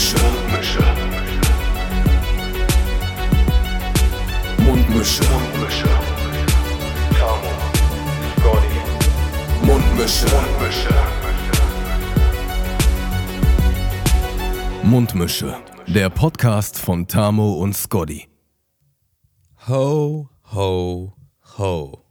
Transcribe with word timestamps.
Mundmische. 0.00 0.80
Mundmische. 4.58 5.22
Mundmische. 5.24 5.88
Tamo. 7.18 7.52
Scotty. 8.38 8.78
Mundmische. 9.66 10.26
Mundmische. 10.26 10.94
Mundmische. 14.82 15.56
Der 15.86 16.08
Podcast 16.08 16.78
von 16.78 17.06
Tamo 17.06 17.52
und 17.56 17.76
Scotty. 17.76 18.26
Ho, 19.68 20.30
ho, 20.54 21.14
ho. 21.58 22.04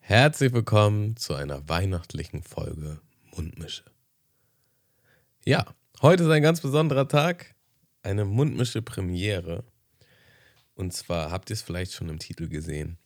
Herzlich 0.00 0.52
willkommen 0.52 1.16
zu 1.16 1.34
einer 1.34 1.68
weihnachtlichen 1.68 2.42
Folge 2.42 3.00
Mundmische. 3.36 3.84
Ja, 5.44 5.64
heute 6.02 6.24
ist 6.24 6.30
ein 6.30 6.42
ganz 6.42 6.60
besonderer 6.60 7.08
Tag, 7.08 7.54
eine 8.02 8.24
Mundmische 8.24 8.82
Premiere. 8.82 9.64
Und 10.74 10.92
zwar 10.92 11.30
habt 11.30 11.50
ihr 11.50 11.54
es 11.54 11.62
vielleicht 11.62 11.92
schon 11.92 12.08
im 12.08 12.18
Titel 12.18 12.48
gesehen. 12.48 12.98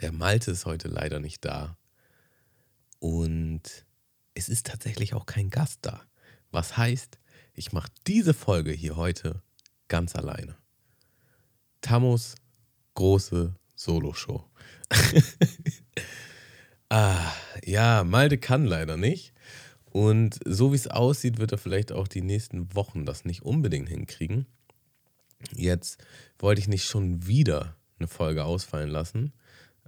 Der 0.00 0.12
Malte 0.12 0.50
ist 0.50 0.66
heute 0.66 0.88
leider 0.88 1.20
nicht 1.20 1.44
da. 1.44 1.76
Und 2.98 3.86
es 4.34 4.48
ist 4.48 4.66
tatsächlich 4.66 5.14
auch 5.14 5.26
kein 5.26 5.50
Gast 5.50 5.80
da. 5.82 6.02
Was 6.50 6.76
heißt, 6.76 7.18
ich 7.52 7.72
mache 7.72 7.90
diese 8.06 8.34
Folge 8.34 8.72
hier 8.72 8.96
heute 8.96 9.42
ganz 9.88 10.14
alleine. 10.16 10.56
Tamos 11.80 12.34
große 12.94 13.54
Soloshow. 13.74 14.44
ah, 16.88 17.32
ja, 17.64 18.04
Malte 18.04 18.38
kann 18.38 18.64
leider 18.64 18.96
nicht. 18.96 19.35
Und 19.96 20.40
so 20.44 20.72
wie 20.72 20.76
es 20.76 20.88
aussieht, 20.88 21.38
wird 21.38 21.52
er 21.52 21.58
vielleicht 21.58 21.90
auch 21.90 22.06
die 22.06 22.20
nächsten 22.20 22.74
Wochen 22.74 23.06
das 23.06 23.24
nicht 23.24 23.40
unbedingt 23.40 23.88
hinkriegen. 23.88 24.44
Jetzt 25.54 26.04
wollte 26.38 26.60
ich 26.60 26.68
nicht 26.68 26.84
schon 26.84 27.26
wieder 27.26 27.76
eine 27.98 28.06
Folge 28.06 28.44
ausfallen 28.44 28.90
lassen. 28.90 29.32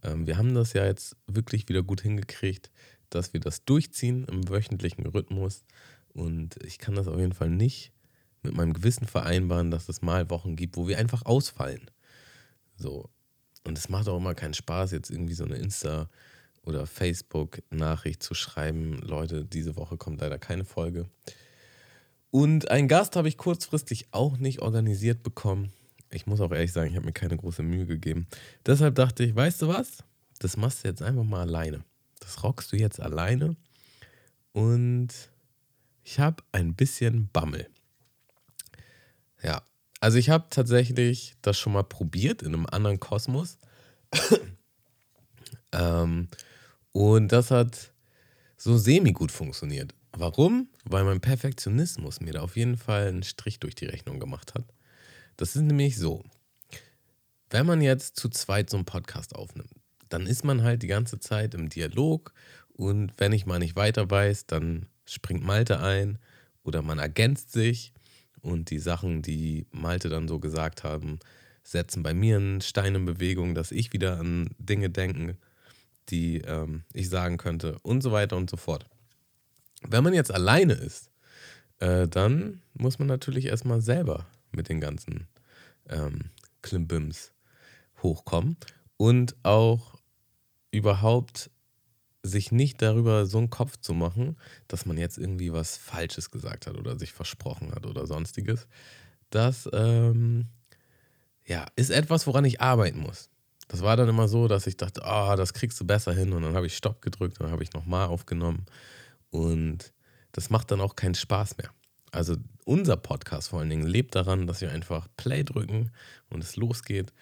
Ähm, 0.02 0.27
wir 0.27 0.38
haben 0.38 0.55
das 0.55 0.72
ja 0.72 0.86
jetzt 0.86 1.14
wirklich 1.27 1.69
wieder 1.69 1.82
gut 1.82 2.00
hingekriegt, 2.00 2.70
dass 3.10 3.34
wir 3.34 3.41
das 3.41 3.66
durchziehen 3.66 4.24
im 4.24 4.48
wöchentlichen 4.48 5.05
Rhythmus. 5.05 5.62
Und 6.14 6.56
ich 6.64 6.78
kann 6.78 6.94
das 6.94 7.06
auf 7.06 7.19
jeden 7.19 7.34
Fall 7.34 7.50
nicht 7.50 7.92
mit 8.42 8.54
meinem 8.54 8.72
Gewissen 8.72 9.06
vereinbaren, 9.06 9.70
dass 9.70 9.91
es 9.91 10.00
mal 10.00 10.30
Wochen 10.30 10.56
gibt, 10.56 10.78
wo 10.78 10.88
wir 10.88 10.97
einfach 10.97 11.27
ausfallen. 11.27 11.91
So. 12.78 13.10
Und 13.62 13.77
es 13.77 13.91
macht 13.91 14.08
auch 14.08 14.16
immer 14.16 14.34
keinen 14.34 14.54
Spaß, 14.54 14.92
jetzt 14.92 15.10
irgendwie 15.10 15.34
so 15.34 15.44
eine 15.44 15.58
Insta- 15.58 16.08
oder 16.69 16.86
Facebook-Nachricht 16.86 18.22
zu 18.22 18.34
schreiben. 18.34 18.98
Leute, 18.98 19.44
diese 19.44 19.77
Woche 19.77 19.97
kommt 19.97 20.20
leider 20.20 20.38
keine 20.38 20.64
Folge. 20.64 21.06
Und 22.30 22.70
einen 22.70 22.88
Gast 22.88 23.16
habe 23.16 23.28
ich 23.28 23.38
kurzfristig 23.38 24.08
auch 24.10 24.36
nicht 24.36 24.60
organisiert 24.60 25.22
bekommen. 25.22 25.72
Ich 26.10 26.27
muss 26.27 26.41
auch 26.41 26.52
ehrlich 26.52 26.72
sagen, 26.72 26.91
ich 26.91 26.97
habe 26.97 27.06
mir 27.06 27.12
keine 27.12 27.36
große 27.36 27.62
Mühe 27.62 27.86
gegeben. 27.86 28.27
Deshalb 28.66 28.94
dachte 28.94 29.25
ich, 29.25 29.34
weißt 29.34 29.62
du 29.62 29.69
was? 29.69 30.05
Das 30.38 30.56
machst 30.56 30.84
du 30.84 30.88
jetzt 30.88 31.02
einfach 31.02 31.25
mal 31.25 31.41
alleine. 31.41 31.84
Das 32.20 32.42
rockst 32.42 32.70
du 32.72 32.77
jetzt 32.77 33.00
alleine. 33.00 33.56
Und 34.53 35.08
ich 36.05 36.19
habe 36.19 36.42
ein 36.53 36.75
bisschen 36.75 37.28
Bammel. 37.32 37.69
Ja, 39.42 39.62
also 40.00 40.19
ich 40.19 40.30
habe 40.30 40.47
tatsächlich 40.50 41.36
das 41.42 41.58
schon 41.58 41.72
mal 41.72 41.82
probiert 41.82 42.42
in 42.42 42.55
einem 42.55 42.66
anderen 42.66 43.00
Kosmos. 43.00 43.58
ähm, 45.72 46.28
und 46.92 47.33
das 47.33 47.50
hat 47.50 47.92
so 48.56 48.77
semi-gut 48.77 49.31
funktioniert. 49.31 49.94
Warum? 50.12 50.69
Weil 50.84 51.05
mein 51.05 51.20
Perfektionismus 51.20 52.20
mir 52.20 52.33
da 52.33 52.41
auf 52.41 52.56
jeden 52.56 52.77
Fall 52.77 53.08
einen 53.08 53.22
Strich 53.22 53.61
durch 53.61 53.75
die 53.75 53.86
Rechnung 53.86 54.19
gemacht 54.19 54.55
hat. 54.55 54.64
Das 55.37 55.54
ist 55.54 55.62
nämlich 55.62 55.97
so. 55.97 56.25
Wenn 57.50 57.66
man 57.66 57.81
jetzt 57.81 58.16
zu 58.16 58.28
zweit 58.28 58.69
so 58.69 58.77
einen 58.77 58.84
Podcast 58.84 59.34
aufnimmt, 59.34 59.71
dann 60.09 60.27
ist 60.27 60.44
man 60.44 60.62
halt 60.62 60.82
die 60.82 60.88
ganze 60.88 61.21
Zeit 61.21 61.54
im 61.54 61.69
Dialog 61.69 62.32
und 62.72 63.12
wenn 63.19 63.32
ich 63.32 63.47
mal 63.47 63.59
nicht 63.59 63.77
weiter 63.77 64.10
weiß, 64.10 64.47
dann 64.47 64.87
springt 65.06 65.44
Malte 65.44 65.81
ein 65.81 66.19
oder 66.62 66.82
man 66.82 66.98
ergänzt 66.98 67.53
sich 67.53 67.93
und 68.41 68.71
die 68.71 68.78
Sachen, 68.78 69.22
die 69.22 69.66
Malte 69.71 70.09
dann 70.09 70.28
so 70.28 70.38
gesagt 70.38 70.84
haben, 70.84 71.19
setzen 71.62 72.03
bei 72.03 72.15
mir 72.15 72.37
einen 72.37 72.60
Stein 72.60 72.94
in 72.94 73.04
Bewegung, 73.04 73.54
dass 73.54 73.72
ich 73.72 73.93
wieder 73.93 74.19
an 74.19 74.50
Dinge 74.59 74.91
denke, 74.91 75.37
die 76.10 76.38
ähm, 76.38 76.84
ich 76.92 77.08
sagen 77.08 77.36
könnte 77.36 77.78
und 77.82 78.02
so 78.02 78.12
weiter 78.12 78.36
und 78.36 78.50
so 78.50 78.56
fort. 78.56 78.86
Wenn 79.82 80.04
man 80.04 80.14
jetzt 80.14 80.32
alleine 80.32 80.74
ist, 80.74 81.10
äh, 81.78 82.08
dann 82.08 82.60
muss 82.74 82.98
man 82.98 83.08
natürlich 83.08 83.46
erstmal 83.46 83.80
selber 83.80 84.26
mit 84.50 84.68
den 84.68 84.80
ganzen 84.80 85.28
ähm, 85.88 86.30
Klimbims 86.62 87.32
hochkommen 88.02 88.56
und 88.97 89.36
auch 89.44 89.98
überhaupt 90.70 91.50
sich 92.22 92.52
nicht 92.52 92.82
darüber 92.82 93.26
so 93.26 93.38
einen 93.38 93.50
Kopf 93.50 93.76
zu 93.78 93.94
machen, 93.94 94.36
dass 94.66 94.86
man 94.86 94.98
jetzt 94.98 95.18
irgendwie 95.18 95.52
was 95.52 95.76
Falsches 95.76 96.30
gesagt 96.30 96.66
hat 96.66 96.76
oder 96.76 96.98
sich 96.98 97.12
versprochen 97.12 97.72
hat 97.72 97.86
oder 97.86 98.06
sonstiges. 98.06 98.66
Das 99.30 99.68
ähm, 99.72 100.47
ja, 101.47 101.66
ist 101.76 101.91
etwas, 101.91 102.26
woran 102.26 102.44
ich 102.44 102.60
arbeiten 102.60 103.00
muss. 103.00 103.30
Das 103.68 103.82
war 103.82 103.96
dann 103.96 104.08
immer 104.08 104.28
so, 104.28 104.48
dass 104.48 104.66
ich 104.66 104.76
dachte, 104.76 105.04
ah, 105.04 105.32
oh, 105.32 105.36
das 105.36 105.52
kriegst 105.52 105.78
du 105.80 105.84
besser 105.84 106.12
hin. 106.12 106.32
Und 106.32 106.42
dann 106.42 106.54
habe 106.54 106.66
ich 106.66 106.76
Stopp 106.76 107.02
gedrückt 107.02 107.40
dann 107.40 107.50
habe 107.50 107.62
ich 107.62 107.72
nochmal 107.72 108.08
aufgenommen. 108.08 108.64
Und 109.30 109.92
das 110.32 110.50
macht 110.50 110.70
dann 110.70 110.80
auch 110.80 110.96
keinen 110.96 111.14
Spaß 111.14 111.58
mehr. 111.58 111.70
Also 112.10 112.36
unser 112.64 112.96
Podcast 112.96 113.50
vor 113.50 113.60
allen 113.60 113.70
Dingen 113.70 113.86
lebt 113.86 114.14
daran, 114.14 114.46
dass 114.46 114.62
wir 114.62 114.72
einfach 114.72 115.08
Play 115.16 115.44
drücken 115.44 115.90
und 116.30 116.42
es 116.42 116.56
losgeht 116.56 117.12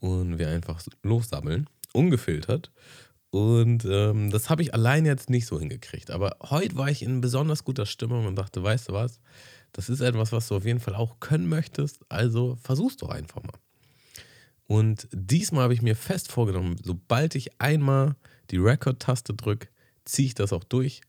und 0.00 0.38
wir 0.38 0.48
einfach 0.48 0.82
lossammeln, 1.02 1.68
ungefiltert. 1.92 2.72
Und 3.30 3.84
ähm, 3.86 4.30
das 4.30 4.50
habe 4.50 4.62
ich 4.62 4.74
allein 4.74 5.06
jetzt 5.06 5.30
nicht 5.30 5.46
so 5.46 5.58
hingekriegt. 5.58 6.10
Aber 6.10 6.36
heute 6.42 6.76
war 6.76 6.90
ich 6.90 7.02
in 7.02 7.20
besonders 7.20 7.64
guter 7.64 7.86
Stimmung 7.86 8.26
und 8.26 8.36
dachte, 8.36 8.62
weißt 8.62 8.88
du 8.88 8.92
was, 8.92 9.20
das 9.72 9.88
ist 9.88 10.00
etwas, 10.00 10.32
was 10.32 10.48
du 10.48 10.56
auf 10.56 10.66
jeden 10.66 10.80
Fall 10.80 10.94
auch 10.94 11.18
können 11.20 11.48
möchtest. 11.48 12.00
Also 12.10 12.56
versuch's 12.62 12.98
doch 12.98 13.08
einfach 13.08 13.42
mal. 13.42 13.58
Und 14.66 15.08
diesmal 15.12 15.64
habe 15.64 15.74
ich 15.74 15.82
mir 15.82 15.96
fest 15.96 16.30
vorgenommen, 16.30 16.76
sobald 16.82 17.34
ich 17.34 17.60
einmal 17.60 18.16
die 18.50 18.58
Record-Taste 18.58 19.34
drücke, 19.34 19.68
ziehe 20.04 20.26
ich 20.26 20.34
das 20.34 20.52
auch 20.52 20.64
durch. 20.64 21.00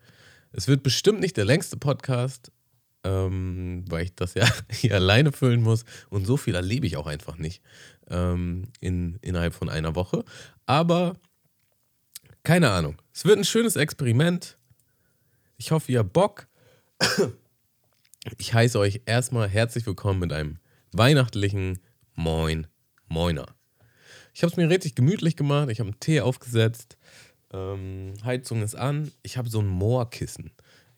Es 0.52 0.68
wird 0.68 0.84
bestimmt 0.84 1.20
nicht 1.20 1.38
der 1.38 1.46
längste 1.46 1.78
Podcast, 1.78 2.52
ähm, 3.04 3.86
weil 3.90 4.06
ich 4.06 4.16
das 4.16 4.34
ja 4.34 4.48
hier 4.72 4.96
alleine 4.96 5.32
füllen 5.32 5.62
muss. 5.62 5.86
Und 6.10 6.26
so 6.26 6.38
viel 6.38 6.56
erlebe 6.56 6.88
ich 6.88 6.98
auch 6.98 7.08
einfach 7.08 7.38
nicht 7.38 7.62
ähm, 8.10 8.68
in, 8.80 9.18
innerhalb 9.22 9.54
von 9.54 9.70
einer 9.70 9.96
Woche. 9.96 10.24
Aber 10.66 11.18
keine 12.44 12.72
Ahnung. 12.72 13.02
Es 13.14 13.26
wird 13.26 13.38
ein 13.38 13.46
schönes 13.46 13.76
Experiment. 13.76 14.58
Ich 15.58 15.72
hoffe, 15.72 15.92
ihr 15.92 16.00
habt 16.00 16.14
Bock. 16.14 16.48
Ich 18.38 18.54
heiße 18.54 18.80
euch 18.80 19.02
erstmal 19.06 19.50
herzlich 19.50 19.86
willkommen 19.86 20.20
mit 20.20 20.34
einem 20.34 20.58
weihnachtlichen 20.92 21.80
Moin 22.16 22.68
Moiner. 23.08 23.48
Ich 24.34 24.42
habe 24.44 24.52
es 24.52 24.58
mir 24.58 24.70
richtig 24.70 24.96
gemütlich 24.96 25.36
gemacht. 25.36 25.70
Ich 25.70 25.80
habe 25.80 25.90
einen 25.90 26.00
Tee 26.00 26.22
aufgesetzt. 26.22 26.98
Ähm, 27.52 28.14
Heizung 28.24 28.62
ist 28.64 28.76
an. 28.76 29.12
Ich 29.22 29.38
habe 29.38 29.50
so 29.50 29.60
ein 29.60 29.68
Moorkissen. 29.68 30.52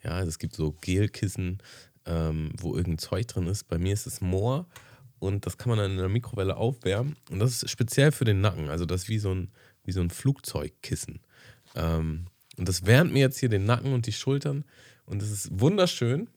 Ja, 0.03 0.11
also 0.11 0.29
es 0.29 0.39
gibt 0.39 0.55
so 0.55 0.71
Gelkissen, 0.81 1.61
ähm, 2.05 2.51
wo 2.57 2.75
irgendein 2.75 2.99
Zeug 2.99 3.27
drin 3.27 3.47
ist. 3.47 3.67
Bei 3.67 3.77
mir 3.77 3.93
ist 3.93 4.07
es 4.07 4.21
Moor 4.21 4.67
und 5.19 5.45
das 5.45 5.57
kann 5.57 5.69
man 5.69 5.79
dann 5.79 5.91
in 5.91 5.97
der 5.97 6.09
Mikrowelle 6.09 6.55
aufwärmen. 6.55 7.15
Und 7.29 7.39
das 7.39 7.63
ist 7.63 7.69
speziell 7.69 8.11
für 8.11 8.25
den 8.25 8.41
Nacken. 8.41 8.69
Also 8.69 8.85
das 8.85 9.03
ist 9.03 9.09
wie 9.09 9.19
so 9.19 9.33
ein, 9.33 9.51
wie 9.83 9.91
so 9.91 10.01
ein 10.01 10.09
Flugzeugkissen. 10.09 11.19
Ähm, 11.75 12.27
und 12.57 12.69
das 12.69 12.85
wärmt 12.85 13.11
mir 13.11 13.19
jetzt 13.19 13.39
hier 13.39 13.49
den 13.49 13.65
Nacken 13.65 13.93
und 13.93 14.05
die 14.05 14.13
Schultern. 14.13 14.63
Und 15.05 15.21
das 15.21 15.29
ist 15.29 15.59
wunderschön. 15.59 16.29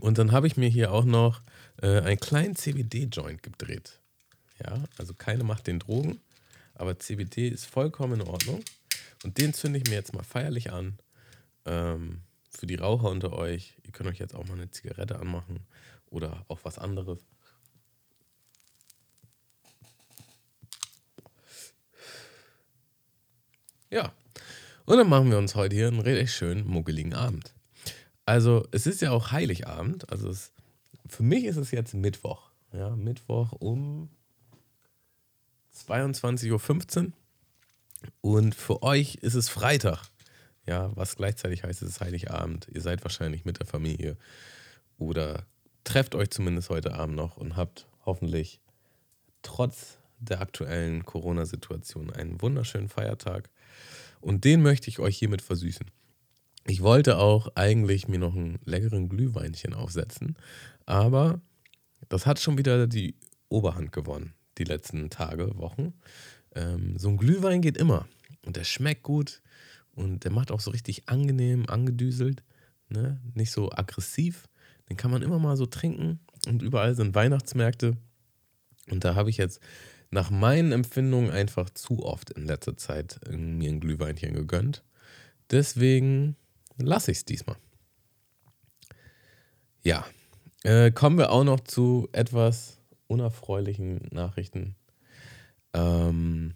Und 0.00 0.18
dann 0.18 0.32
habe 0.32 0.46
ich 0.46 0.56
mir 0.56 0.68
hier 0.68 0.92
auch 0.92 1.04
noch 1.04 1.42
äh, 1.80 2.00
einen 2.00 2.18
kleinen 2.18 2.56
CBD-Joint 2.56 3.42
gedreht. 3.42 4.00
Ja, 4.64 4.84
also 4.98 5.14
keine 5.14 5.44
macht 5.44 5.66
den 5.66 5.78
Drogen, 5.78 6.20
aber 6.74 6.98
CBD 6.98 7.48
ist 7.48 7.66
vollkommen 7.66 8.20
in 8.20 8.28
Ordnung. 8.28 8.62
Und 9.24 9.38
den 9.38 9.54
zünde 9.54 9.78
ich 9.78 9.88
mir 9.88 9.94
jetzt 9.94 10.14
mal 10.14 10.22
feierlich 10.22 10.72
an. 10.72 10.98
Ähm, 11.64 12.22
für 12.50 12.66
die 12.66 12.74
Raucher 12.74 13.08
unter 13.08 13.32
euch, 13.32 13.76
ihr 13.84 13.92
könnt 13.92 14.08
euch 14.08 14.18
jetzt 14.18 14.34
auch 14.34 14.46
mal 14.46 14.54
eine 14.54 14.70
Zigarette 14.70 15.18
anmachen 15.18 15.60
oder 16.10 16.44
auch 16.48 16.60
was 16.64 16.78
anderes. 16.78 17.18
Ja, 23.90 24.12
und 24.84 24.96
dann 24.96 25.08
machen 25.08 25.30
wir 25.30 25.38
uns 25.38 25.54
heute 25.54 25.74
hier 25.76 25.88
einen 25.88 26.00
richtig 26.00 26.32
schönen, 26.32 26.66
muggeligen 26.66 27.14
Abend. 27.14 27.52
Also, 28.24 28.66
es 28.70 28.86
ist 28.86 29.02
ja 29.02 29.10
auch 29.10 29.32
Heiligabend. 29.32 30.08
Also, 30.10 30.28
es, 30.28 30.52
für 31.08 31.22
mich 31.22 31.44
ist 31.44 31.56
es 31.56 31.70
jetzt 31.72 31.94
Mittwoch. 31.94 32.50
Ja, 32.72 32.90
Mittwoch 32.96 33.52
um 33.52 34.08
22.15 35.74 37.06
Uhr. 37.06 37.12
Und 38.20 38.54
für 38.54 38.82
euch 38.82 39.16
ist 39.16 39.34
es 39.34 39.48
Freitag. 39.48 40.04
Ja, 40.66 40.94
was 40.96 41.16
gleichzeitig 41.16 41.64
heißt, 41.64 41.82
es 41.82 41.90
ist 41.90 42.00
Heiligabend. 42.00 42.68
Ihr 42.72 42.80
seid 42.80 43.02
wahrscheinlich 43.04 43.44
mit 43.44 43.58
der 43.58 43.66
Familie. 43.66 44.16
oder 44.98 45.46
trefft 45.84 46.14
euch 46.14 46.30
zumindest 46.30 46.70
heute 46.70 46.94
Abend 46.94 47.16
noch 47.16 47.36
und 47.36 47.56
habt 47.56 47.86
hoffentlich 48.04 48.60
trotz 49.42 49.98
der 50.18 50.40
aktuellen 50.40 51.04
Corona-Situation 51.04 52.10
einen 52.12 52.40
wunderschönen 52.40 52.88
Feiertag. 52.88 53.50
Und 54.20 54.44
den 54.44 54.62
möchte 54.62 54.88
ich 54.88 55.00
euch 55.00 55.18
hiermit 55.18 55.42
versüßen. 55.42 55.90
Ich 56.66 56.82
wollte 56.82 57.18
auch 57.18 57.48
eigentlich 57.56 58.06
mir 58.06 58.20
noch 58.20 58.36
einen 58.36 58.60
leckeren 58.64 59.08
Glühweinchen 59.08 59.74
aufsetzen, 59.74 60.36
aber 60.86 61.40
das 62.08 62.24
hat 62.26 62.38
schon 62.38 62.56
wieder 62.56 62.86
die 62.86 63.16
Oberhand 63.48 63.90
gewonnen, 63.90 64.32
die 64.58 64.64
letzten 64.64 65.10
Tage, 65.10 65.56
Wochen. 65.58 65.94
Ähm, 66.54 66.98
so 66.98 67.08
ein 67.08 67.16
Glühwein 67.16 67.62
geht 67.62 67.76
immer 67.76 68.06
und 68.44 68.56
der 68.56 68.64
schmeckt 68.64 69.02
gut 69.02 69.42
und 69.94 70.24
der 70.24 70.30
macht 70.30 70.50
auch 70.50 70.60
so 70.60 70.70
richtig 70.70 71.08
angenehm, 71.08 71.66
angedüselt, 71.68 72.42
ne? 72.88 73.20
nicht 73.34 73.50
so 73.50 73.70
aggressiv. 73.72 74.48
Den 74.88 74.96
kann 74.96 75.10
man 75.10 75.22
immer 75.22 75.38
mal 75.38 75.56
so 75.56 75.66
trinken 75.66 76.20
und 76.46 76.62
überall 76.62 76.94
sind 76.94 77.14
Weihnachtsmärkte. 77.14 77.96
Und 78.90 79.04
da 79.04 79.14
habe 79.14 79.30
ich 79.30 79.36
jetzt 79.36 79.60
nach 80.10 80.30
meinen 80.30 80.72
Empfindungen 80.72 81.30
einfach 81.30 81.70
zu 81.70 82.04
oft 82.04 82.30
in 82.30 82.46
letzter 82.46 82.76
Zeit 82.76 83.20
mir 83.30 83.70
ein 83.70 83.80
Glühweinchen 83.80 84.34
gegönnt. 84.34 84.82
Deswegen 85.50 86.36
lasse 86.76 87.10
ich 87.10 87.18
es 87.18 87.24
diesmal. 87.24 87.56
Ja, 89.82 90.04
äh, 90.64 90.90
kommen 90.90 91.18
wir 91.18 91.32
auch 91.32 91.44
noch 91.44 91.60
zu 91.60 92.08
etwas 92.12 92.78
unerfreulichen 93.12 94.08
Nachrichten. 94.10 94.74
Ähm, 95.74 96.54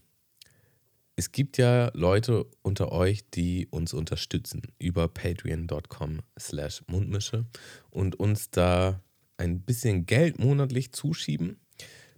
es 1.17 1.33
gibt 1.33 1.57
ja 1.57 1.91
Leute 1.95 2.47
unter 2.63 2.93
euch, 2.93 3.29
die 3.31 3.69
uns 3.71 3.95
unterstützen 3.95 4.63
über 4.79 5.09
patreon.com 5.09 6.21
slash 6.39 6.83
mundmische 6.89 7.47
und 7.91 8.17
uns 8.17 8.51
da 8.51 9.01
ein 9.39 9.61
bisschen 9.61 10.07
Geld 10.07 10.39
monatlich 10.39 10.93
zuschieben, 10.93 11.61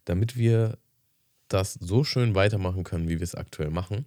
damit 0.05 0.37
wir 0.37 0.79
das 1.49 1.75
so 1.75 2.05
schön 2.05 2.35
weitermachen 2.35 2.85
können, 2.85 3.09
wie 3.09 3.19
wir 3.19 3.25
es 3.25 3.35
aktuell 3.35 3.71
machen. 3.71 4.07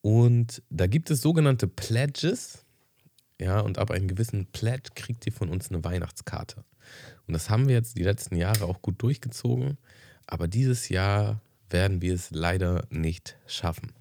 Und 0.00 0.62
da 0.70 0.86
gibt 0.86 1.10
es 1.10 1.20
sogenannte 1.20 1.68
Pledges. 1.68 2.64
Ja, 3.40 3.60
und 3.60 3.78
ab 3.78 3.90
einem 3.90 4.06
gewissen 4.06 4.46
Pledge 4.52 4.90
kriegt 4.94 5.24
ihr 5.24 5.32
von 5.32 5.48
uns 5.48 5.70
eine 5.70 5.82
Weihnachtskarte. 5.82 6.62
Und 7.26 7.32
das 7.32 7.48
haben 7.48 7.68
wir 7.68 7.74
jetzt 7.74 7.96
die 7.96 8.02
letzten 8.02 8.36
Jahre 8.36 8.66
auch 8.66 8.82
gut 8.82 9.00
durchgezogen. 9.00 9.78
Aber 10.26 10.46
dieses 10.46 10.90
Jahr 10.90 11.40
werden 11.70 12.02
wir 12.02 12.14
es 12.14 12.30
leider 12.30 12.84
nicht 12.90 13.38
schaffen. 13.46 13.94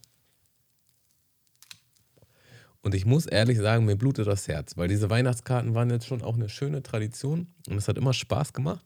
Und 2.82 2.96
ich 2.96 3.06
muss 3.06 3.26
ehrlich 3.28 3.58
sagen, 3.60 3.86
mir 3.86 3.96
blutet 3.96 4.28
das 4.28 4.48
Herz, 4.48 4.76
weil 4.76 4.90
diese 4.90 5.10
Weihnachtskarten 5.10 5.74
waren 5.74 5.90
jetzt 5.90 6.08
schon 6.08 6.22
auch 6.22 6.36
eine 6.36 6.50
schöne 6.50 6.84
Tradition 6.84 7.48
und 7.68 7.78
es 7.78 7.88
hat 7.88 7.98
immer 7.98 8.14
Spaß 8.14 8.54
gemacht, 8.54 8.86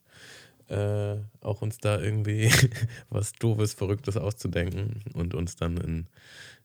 äh, 0.67 1.15
auch 1.41 1.61
uns 1.61 1.77
da 1.77 1.99
irgendwie 1.99 2.51
was 3.09 3.33
Doofes, 3.33 3.73
Verrücktes 3.73 4.17
auszudenken 4.17 5.03
und 5.13 5.35
uns 5.35 5.55
dann 5.55 5.77
in, 5.77 6.07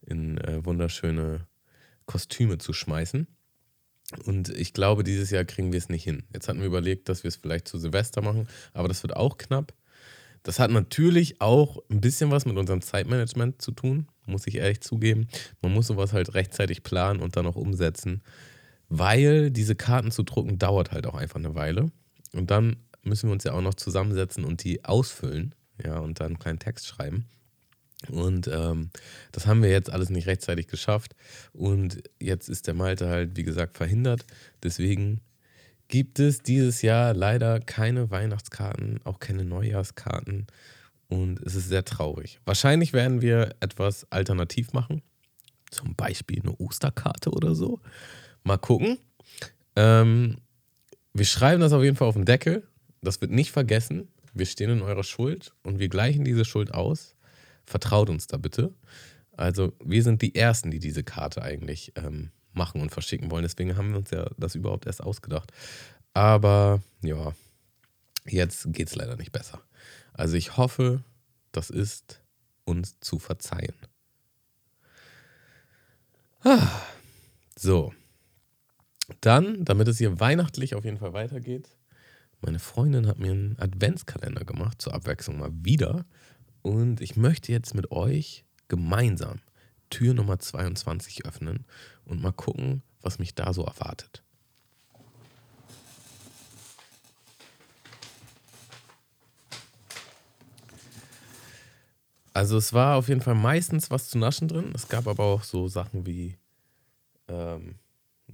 in 0.06 0.38
äh, 0.38 0.64
wunderschöne 0.64 1.46
Kostüme 2.06 2.58
zu 2.58 2.73
schmeißen. 2.73 3.26
Und 4.25 4.49
ich 4.49 4.72
glaube, 4.72 5.05
dieses 5.05 5.31
Jahr 5.31 5.44
kriegen 5.44 5.72
wir 5.72 5.78
es 5.78 5.88
nicht 5.88 6.05
hin. 6.05 6.22
Jetzt 6.32 6.49
hatten 6.49 6.60
wir 6.60 6.66
überlegt, 6.66 7.08
dass 7.08 7.25
wir 7.25 7.28
es 7.28 7.37
vielleicht 7.37 7.69
zu 7.69 7.78
Silvester 7.78 8.22
machen, 8.22 8.49
aber 8.72 8.88
das 8.88 9.02
wird 9.02 9.14
auch 9.14 9.37
knapp. 9.37 9.75
Das 10.43 10.58
hat 10.58 10.70
natürlich 10.70 11.40
auch 11.40 11.78
ein 11.90 12.00
bisschen 12.00 12.31
was 12.31 12.46
mit 12.46 12.56
unserem 12.56 12.81
Zeitmanagement 12.81 13.60
zu 13.60 13.72
tun, 13.72 14.08
muss 14.25 14.46
ich 14.46 14.55
ehrlich 14.55 14.81
zugeben. 14.81 15.28
Man 15.60 15.72
muss 15.72 15.88
sowas 15.88 16.12
halt 16.12 16.34
rechtzeitig 16.34 16.82
planen 16.82 17.20
und 17.20 17.37
dann 17.37 17.46
auch 17.46 17.56
umsetzen, 17.56 18.22
weil 18.88 19.50
diese 19.50 19.75
Karten 19.75 20.11
zu 20.11 20.22
drucken 20.22 20.58
dauert 20.58 20.93
halt 20.93 21.06
auch 21.06 21.14
einfach 21.14 21.37
eine 21.37 21.54
Weile. 21.54 21.90
Und 22.32 22.50
dann 22.50 22.76
müssen 23.02 23.28
wir 23.28 23.32
uns 23.32 23.44
ja 23.44 23.52
auch 23.52 23.61
noch 23.61 23.75
zusammensetzen 23.75 24.44
und 24.44 24.64
die 24.64 24.84
ausfüllen, 24.84 25.54
ja, 25.84 25.99
und 25.99 26.20
dann 26.20 26.28
einen 26.28 26.38
kleinen 26.38 26.58
Text 26.58 26.87
schreiben. 26.87 27.26
Und 28.10 28.48
ähm, 28.48 28.90
das 29.32 29.46
haben 29.46 29.62
wir 29.62 29.70
jetzt 29.70 29.90
alles 29.90 30.08
nicht 30.08 30.28
rechtzeitig 30.28 30.68
geschafft. 30.68 31.16
Und 31.52 32.02
jetzt 32.20 32.48
ist 32.48 32.66
der 32.66 32.74
Malte 32.74 33.08
halt, 33.08 33.36
wie 33.36 33.42
gesagt, 33.42 33.76
verhindert. 33.76 34.24
Deswegen 34.62 35.20
gibt 35.88 36.20
es 36.20 36.42
dieses 36.42 36.82
Jahr 36.82 37.12
leider 37.12 37.60
keine 37.60 38.10
Weihnachtskarten, 38.10 39.00
auch 39.04 39.18
keine 39.18 39.44
Neujahrskarten. 39.44 40.46
Und 41.08 41.40
es 41.40 41.54
ist 41.54 41.68
sehr 41.68 41.84
traurig. 41.84 42.38
Wahrscheinlich 42.44 42.92
werden 42.92 43.22
wir 43.22 43.54
etwas 43.60 44.10
alternativ 44.12 44.72
machen. 44.72 45.02
Zum 45.70 45.96
Beispiel 45.96 46.40
eine 46.40 46.54
Osterkarte 46.56 47.30
oder 47.30 47.54
so. 47.54 47.80
Mal 48.44 48.58
gucken. 48.58 48.98
Ähm, 49.74 50.36
wir 51.14 51.24
schreiben 51.24 51.60
das 51.60 51.72
auf 51.72 51.82
jeden 51.82 51.96
Fall 51.96 52.08
auf 52.08 52.14
den 52.14 52.26
Deckel. 52.26 52.62
Das 53.02 53.20
wird 53.20 53.32
nicht 53.32 53.50
vergessen. 53.50 54.08
Wir 54.34 54.46
stehen 54.46 54.70
in 54.70 54.82
eurer 54.82 55.04
Schuld 55.04 55.52
und 55.62 55.78
wir 55.78 55.88
gleichen 55.88 56.24
diese 56.24 56.44
Schuld 56.44 56.72
aus. 56.72 57.16
Vertraut 57.68 58.10
uns 58.10 58.26
da 58.26 58.36
bitte. 58.36 58.74
Also, 59.36 59.72
wir 59.84 60.02
sind 60.02 60.22
die 60.22 60.34
Ersten, 60.34 60.70
die 60.70 60.80
diese 60.80 61.04
Karte 61.04 61.42
eigentlich 61.42 61.92
ähm, 61.96 62.30
machen 62.52 62.80
und 62.80 62.90
verschicken 62.90 63.30
wollen. 63.30 63.44
Deswegen 63.44 63.76
haben 63.76 63.90
wir 63.90 63.98
uns 63.98 64.10
ja 64.10 64.28
das 64.36 64.54
überhaupt 64.54 64.86
erst 64.86 65.02
ausgedacht. 65.02 65.52
Aber 66.12 66.82
ja, 67.02 67.32
jetzt 68.26 68.72
geht 68.72 68.88
es 68.88 68.96
leider 68.96 69.16
nicht 69.16 69.32
besser. 69.32 69.62
Also 70.12 70.36
ich 70.36 70.56
hoffe, 70.56 71.04
das 71.52 71.70
ist 71.70 72.20
uns 72.64 72.98
zu 73.00 73.18
verzeihen. 73.18 73.74
Ah, 76.42 76.68
so. 77.56 77.94
Dann, 79.20 79.64
damit 79.64 79.88
es 79.88 79.98
hier 79.98 80.20
weihnachtlich 80.20 80.74
auf 80.74 80.84
jeden 80.84 80.98
Fall 80.98 81.12
weitergeht, 81.12 81.68
meine 82.40 82.58
Freundin 82.58 83.06
hat 83.06 83.18
mir 83.18 83.32
einen 83.32 83.58
Adventskalender 83.58 84.44
gemacht, 84.44 84.80
zur 84.82 84.94
Abwechslung 84.94 85.38
mal 85.38 85.50
wieder. 85.52 86.04
Und 86.68 87.00
ich 87.00 87.16
möchte 87.16 87.50
jetzt 87.50 87.74
mit 87.74 87.92
euch 87.92 88.44
gemeinsam 88.68 89.40
Tür 89.88 90.12
Nummer 90.12 90.38
22 90.38 91.24
öffnen 91.24 91.64
und 92.04 92.20
mal 92.20 92.32
gucken, 92.32 92.82
was 93.00 93.18
mich 93.18 93.34
da 93.34 93.54
so 93.54 93.64
erwartet. 93.64 94.22
Also 102.34 102.58
es 102.58 102.74
war 102.74 102.96
auf 102.96 103.08
jeden 103.08 103.22
Fall 103.22 103.34
meistens 103.34 103.90
was 103.90 104.10
zu 104.10 104.18
naschen 104.18 104.48
drin. 104.48 104.70
Es 104.74 104.88
gab 104.88 105.06
aber 105.06 105.24
auch 105.24 105.44
so 105.44 105.68
Sachen 105.68 106.04
wie 106.04 106.36
ähm, 107.28 107.76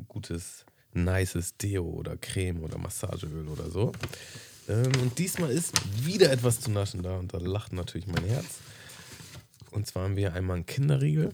gutes, 0.09 0.67
nices 0.93 1.57
Deo 1.57 1.85
oder 1.85 2.17
Creme 2.17 2.65
oder 2.65 2.79
Massageöl 2.79 3.47
oder 3.47 3.71
so. 3.71 3.93
Ähm, 4.69 4.93
und 5.03 5.19
diesmal 5.19 5.51
ist 5.51 5.73
wieder 6.05 6.31
etwas 6.31 6.61
zu 6.61 6.71
naschen 6.71 7.03
da 7.03 7.19
und 7.19 7.33
da 7.33 7.39
lacht 7.39 7.73
natürlich 7.73 8.07
mein 8.07 8.25
Herz. 8.25 8.59
Und 9.71 9.87
zwar 9.87 10.05
haben 10.05 10.17
wir 10.17 10.35
einmal 10.35 10.57
einen 10.57 10.67
Kinderriegel 10.67 11.33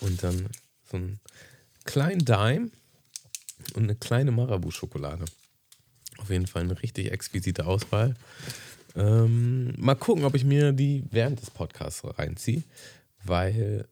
und 0.00 0.22
dann 0.22 0.48
so 0.90 0.96
einen 0.96 1.20
kleinen 1.84 2.24
Dime 2.24 2.70
und 3.74 3.84
eine 3.84 3.96
kleine 3.96 4.30
Marabu-Schokolade. 4.30 5.24
Auf 6.18 6.30
jeden 6.30 6.46
Fall 6.46 6.62
eine 6.62 6.80
richtig 6.82 7.10
exquisite 7.10 7.66
Auswahl. 7.66 8.14
Ähm, 8.94 9.72
mal 9.78 9.94
gucken, 9.94 10.24
ob 10.24 10.34
ich 10.34 10.44
mir 10.44 10.72
die 10.72 11.04
während 11.10 11.40
des 11.40 11.50
Podcasts 11.50 12.02
reinziehe, 12.04 12.64
weil 13.24 13.88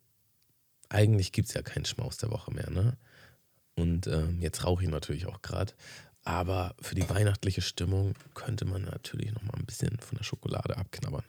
eigentlich 0.89 1.33
gibt 1.33 1.49
es 1.49 1.55
ja 1.55 1.63
keinen 1.63 1.85
Schmaus 1.85 2.17
der 2.17 2.31
Woche 2.31 2.53
mehr. 2.53 2.71
Ne? 2.71 2.97
Und 3.77 4.07
ähm, 4.09 4.41
jetzt 4.41 4.65
rauche 4.65 4.83
ich 4.83 4.91
natürlich 4.91 5.27
auch 5.27 5.41
gerade. 5.41 5.73
Aber 6.29 6.75
für 6.79 6.95
die 6.95 7.09
weihnachtliche 7.09 7.63
Stimmung 7.63 8.13
könnte 8.35 8.67
man 8.67 8.83
natürlich 8.83 9.33
noch 9.33 9.41
mal 9.45 9.55
ein 9.55 9.65
bisschen 9.65 9.99
von 9.99 10.19
der 10.19 10.25
Schokolade 10.25 10.77
abknabbern. 10.77 11.25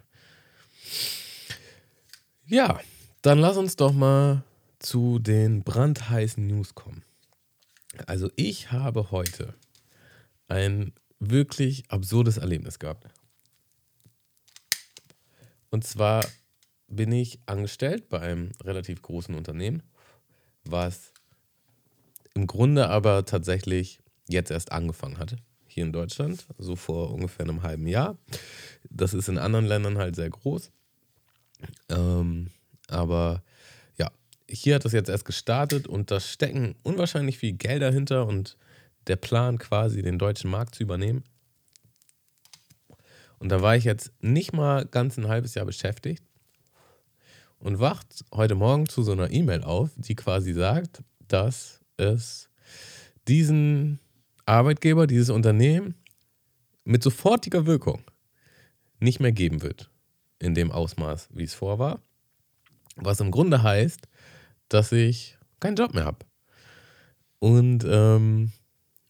Ja, 2.46 2.82
dann 3.22 3.39
lass 3.39 3.56
uns 3.56 3.77
doch 3.77 3.94
mal 3.94 4.44
zu 4.79 5.20
den 5.20 5.63
brandheißen 5.63 6.46
News 6.46 6.75
kommen. 6.75 7.06
Also 8.08 8.29
ich 8.36 8.74
habe 8.74 9.10
heute 9.12 9.53
ein 10.50 10.91
wirklich 11.20 11.89
absurdes 11.89 12.36
Erlebnis 12.36 12.77
gehabt. 12.77 13.08
Und 15.70 15.88
zwar 15.88 16.25
bin 16.89 17.13
ich 17.13 17.39
angestellt 17.46 18.10
bei 18.10 18.20
einem 18.20 18.51
relativ 18.62 19.01
großen 19.01 19.34
Unternehmen, 19.34 19.82
was 20.65 21.13
im 22.34 22.48
Grunde 22.48 22.89
aber 22.89 23.24
tatsächlich 23.24 24.01
jetzt 24.29 24.51
erst 24.51 24.71
angefangen 24.71 25.17
hat, 25.17 25.36
hier 25.67 25.83
in 25.83 25.91
Deutschland, 25.91 26.45
so 26.57 26.75
vor 26.75 27.12
ungefähr 27.12 27.45
einem 27.45 27.63
halben 27.63 27.88
Jahr. 27.88 28.17
Das 28.89 29.13
ist 29.13 29.27
in 29.27 29.38
anderen 29.38 29.65
Ländern 29.65 29.98
halt 29.98 30.15
sehr 30.15 30.29
groß. 30.29 30.71
Ähm, 31.89 32.51
aber 32.88 33.43
ja, 33.98 34.12
hier 34.50 34.75
hat 34.75 34.86
das 34.86 34.93
jetzt 34.93 35.09
erst 35.09 35.25
gestartet 35.25 35.88
und 35.88 36.12
da 36.12 36.19
stecken 36.19 36.75
unwahrscheinlich 36.83 37.38
viel 37.38 37.53
Geld 37.53 37.81
dahinter 37.81 38.25
und 38.27 38.57
der 39.07 39.15
Plan 39.15 39.57
quasi, 39.57 40.01
den 40.01 40.19
deutschen 40.19 40.50
Markt 40.50 40.75
zu 40.75 40.83
übernehmen. 40.83 41.24
Und 43.39 43.50
da 43.50 43.62
war 43.62 43.75
ich 43.75 43.86
jetzt 43.86 44.12
nicht 44.21 44.53
mal 44.53 44.86
ganz 44.86 45.17
ein 45.17 45.27
halbes 45.27 45.55
Jahr 45.55 45.65
beschäftigt 45.65 46.24
und 47.57 47.79
wacht 47.79 48.25
heute 48.33 48.55
Morgen 48.55 48.88
zu 48.88 49.01
so 49.01 49.12
einer 49.12 49.31
E-Mail 49.31 49.63
auf, 49.63 49.91
die 49.95 50.15
quasi 50.15 50.53
sagt, 50.53 51.03
dass 51.27 51.81
es 51.98 52.50
diesen 53.27 54.00
Arbeitgeber 54.50 55.06
dieses 55.06 55.29
Unternehmen 55.29 55.94
mit 56.84 57.03
sofortiger 57.03 57.68
Wirkung 57.68 58.01
nicht 59.00 59.20
mehr 59.20 59.32
geben 59.32 59.62
wird. 59.62 59.91
In 60.39 60.56
dem 60.56 60.72
Ausmaß, 60.72 61.29
wie 61.32 61.44
es 61.44 61.53
vor 61.53 61.77
war. 61.77 62.01
Was 62.96 63.20
im 63.20 63.29
Grunde 63.29 63.62
heißt, 63.62 64.08
dass 64.68 64.91
ich 64.91 65.38
keinen 65.60 65.75
Job 65.75 65.94
mehr 65.94 66.06
habe. 66.06 66.25
Und 67.38 67.86
ähm, 67.88 68.51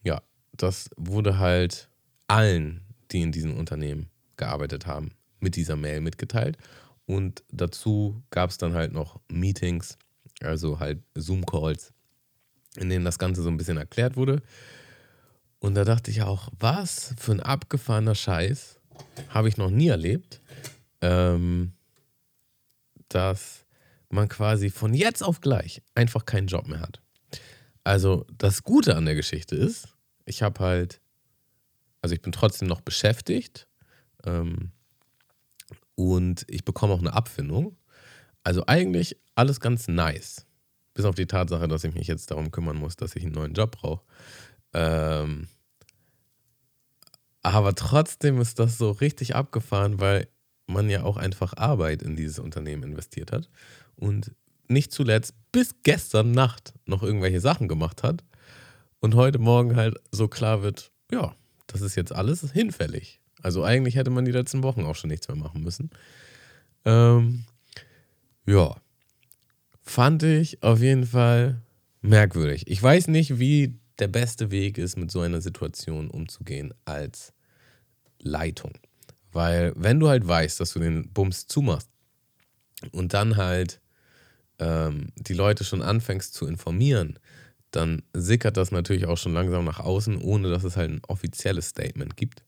ja, 0.02 0.20
das 0.52 0.90
wurde 0.96 1.38
halt 1.38 1.88
allen, 2.28 2.82
die 3.10 3.22
in 3.22 3.32
diesem 3.32 3.56
Unternehmen 3.56 4.10
gearbeitet 4.36 4.86
haben, 4.86 5.12
mit 5.40 5.56
dieser 5.56 5.76
Mail 5.76 6.02
mitgeteilt. 6.02 6.58
Und 7.06 7.42
dazu 7.50 8.22
gab 8.30 8.50
es 8.50 8.58
dann 8.58 8.74
halt 8.74 8.92
noch 8.92 9.20
Meetings, 9.32 9.96
also 10.42 10.80
halt 10.80 11.02
Zoom-Calls, 11.14 11.92
in 12.76 12.90
denen 12.90 13.04
das 13.06 13.18
Ganze 13.18 13.42
so 13.42 13.48
ein 13.48 13.56
bisschen 13.56 13.78
erklärt 13.78 14.16
wurde. 14.16 14.42
Und 15.60 15.74
da 15.74 15.84
dachte 15.84 16.10
ich 16.10 16.22
auch, 16.22 16.48
was 16.58 17.14
für 17.18 17.32
ein 17.32 17.40
abgefahrener 17.40 18.14
Scheiß 18.14 18.80
habe 19.28 19.48
ich 19.48 19.56
noch 19.56 19.70
nie 19.70 19.88
erlebt, 19.88 20.40
ähm, 21.00 21.72
dass 23.08 23.66
man 24.08 24.28
quasi 24.28 24.70
von 24.70 24.94
jetzt 24.94 25.22
auf 25.22 25.40
gleich 25.40 25.82
einfach 25.94 26.24
keinen 26.24 26.48
Job 26.48 26.66
mehr 26.66 26.80
hat. 26.80 27.00
Also 27.84 28.26
das 28.36 28.62
Gute 28.62 28.96
an 28.96 29.04
der 29.04 29.14
Geschichte 29.14 29.54
ist, 29.54 29.88
ich 30.24 30.42
habe 30.42 30.60
halt, 30.60 31.00
also 32.02 32.14
ich 32.14 32.22
bin 32.22 32.32
trotzdem 32.32 32.68
noch 32.68 32.80
beschäftigt 32.80 33.68
ähm, 34.24 34.72
und 35.94 36.44
ich 36.48 36.64
bekomme 36.64 36.94
auch 36.94 37.00
eine 37.00 37.12
Abfindung. 37.12 37.76
Also 38.42 38.64
eigentlich 38.66 39.16
alles 39.34 39.60
ganz 39.60 39.88
nice. 39.88 40.46
Bis 40.94 41.04
auf 41.04 41.14
die 41.14 41.26
Tatsache, 41.26 41.68
dass 41.68 41.84
ich 41.84 41.94
mich 41.94 42.06
jetzt 42.06 42.30
darum 42.30 42.50
kümmern 42.50 42.76
muss, 42.76 42.96
dass 42.96 43.14
ich 43.16 43.24
einen 43.24 43.32
neuen 43.32 43.54
Job 43.54 43.72
brauche. 43.72 44.02
Ähm, 44.72 45.48
aber 47.42 47.74
trotzdem 47.74 48.40
ist 48.40 48.58
das 48.58 48.78
so 48.78 48.90
richtig 48.90 49.34
abgefahren, 49.34 50.00
weil 50.00 50.28
man 50.66 50.88
ja 50.88 51.02
auch 51.02 51.16
einfach 51.16 51.56
Arbeit 51.56 52.02
in 52.02 52.16
dieses 52.16 52.38
Unternehmen 52.38 52.82
investiert 52.82 53.32
hat 53.32 53.48
und 53.96 54.32
nicht 54.68 54.92
zuletzt 54.92 55.34
bis 55.50 55.74
gestern 55.82 56.30
Nacht 56.30 56.74
noch 56.86 57.02
irgendwelche 57.02 57.40
Sachen 57.40 57.66
gemacht 57.66 58.02
hat 58.02 58.24
und 59.00 59.14
heute 59.14 59.38
Morgen 59.38 59.74
halt 59.74 59.96
so 60.12 60.28
klar 60.28 60.62
wird, 60.62 60.92
ja, 61.10 61.34
das 61.66 61.80
ist 61.80 61.96
jetzt 61.96 62.14
alles 62.14 62.52
hinfällig. 62.52 63.20
Also 63.42 63.64
eigentlich 63.64 63.96
hätte 63.96 64.10
man 64.10 64.24
die 64.24 64.32
letzten 64.32 64.62
Wochen 64.62 64.84
auch 64.84 64.94
schon 64.94 65.08
nichts 65.08 65.26
mehr 65.28 65.36
machen 65.36 65.62
müssen. 65.62 65.90
Ähm, 66.84 67.44
ja, 68.46 68.76
fand 69.82 70.22
ich 70.22 70.62
auf 70.62 70.80
jeden 70.80 71.06
Fall 71.06 71.62
merkwürdig. 72.02 72.66
Ich 72.68 72.82
weiß 72.82 73.08
nicht, 73.08 73.38
wie 73.38 73.79
der 74.00 74.08
beste 74.08 74.50
Weg 74.50 74.78
ist, 74.78 74.96
mit 74.96 75.10
so 75.10 75.20
einer 75.20 75.40
Situation 75.40 76.10
umzugehen 76.10 76.74
als 76.84 77.32
Leitung. 78.18 78.72
Weil 79.32 79.72
wenn 79.76 80.00
du 80.00 80.08
halt 80.08 80.26
weißt, 80.26 80.60
dass 80.60 80.72
du 80.72 80.80
den 80.80 81.12
Bums 81.12 81.46
zumachst 81.46 81.88
und 82.92 83.14
dann 83.14 83.36
halt 83.36 83.80
ähm, 84.58 85.12
die 85.16 85.34
Leute 85.34 85.64
schon 85.64 85.82
anfängst 85.82 86.34
zu 86.34 86.46
informieren, 86.46 87.18
dann 87.70 88.02
sickert 88.12 88.56
das 88.56 88.72
natürlich 88.72 89.06
auch 89.06 89.18
schon 89.18 89.34
langsam 89.34 89.64
nach 89.64 89.80
außen, 89.80 90.20
ohne 90.20 90.50
dass 90.50 90.64
es 90.64 90.76
halt 90.76 90.90
ein 90.90 91.02
offizielles 91.06 91.68
Statement 91.68 92.16
gibt. 92.16 92.44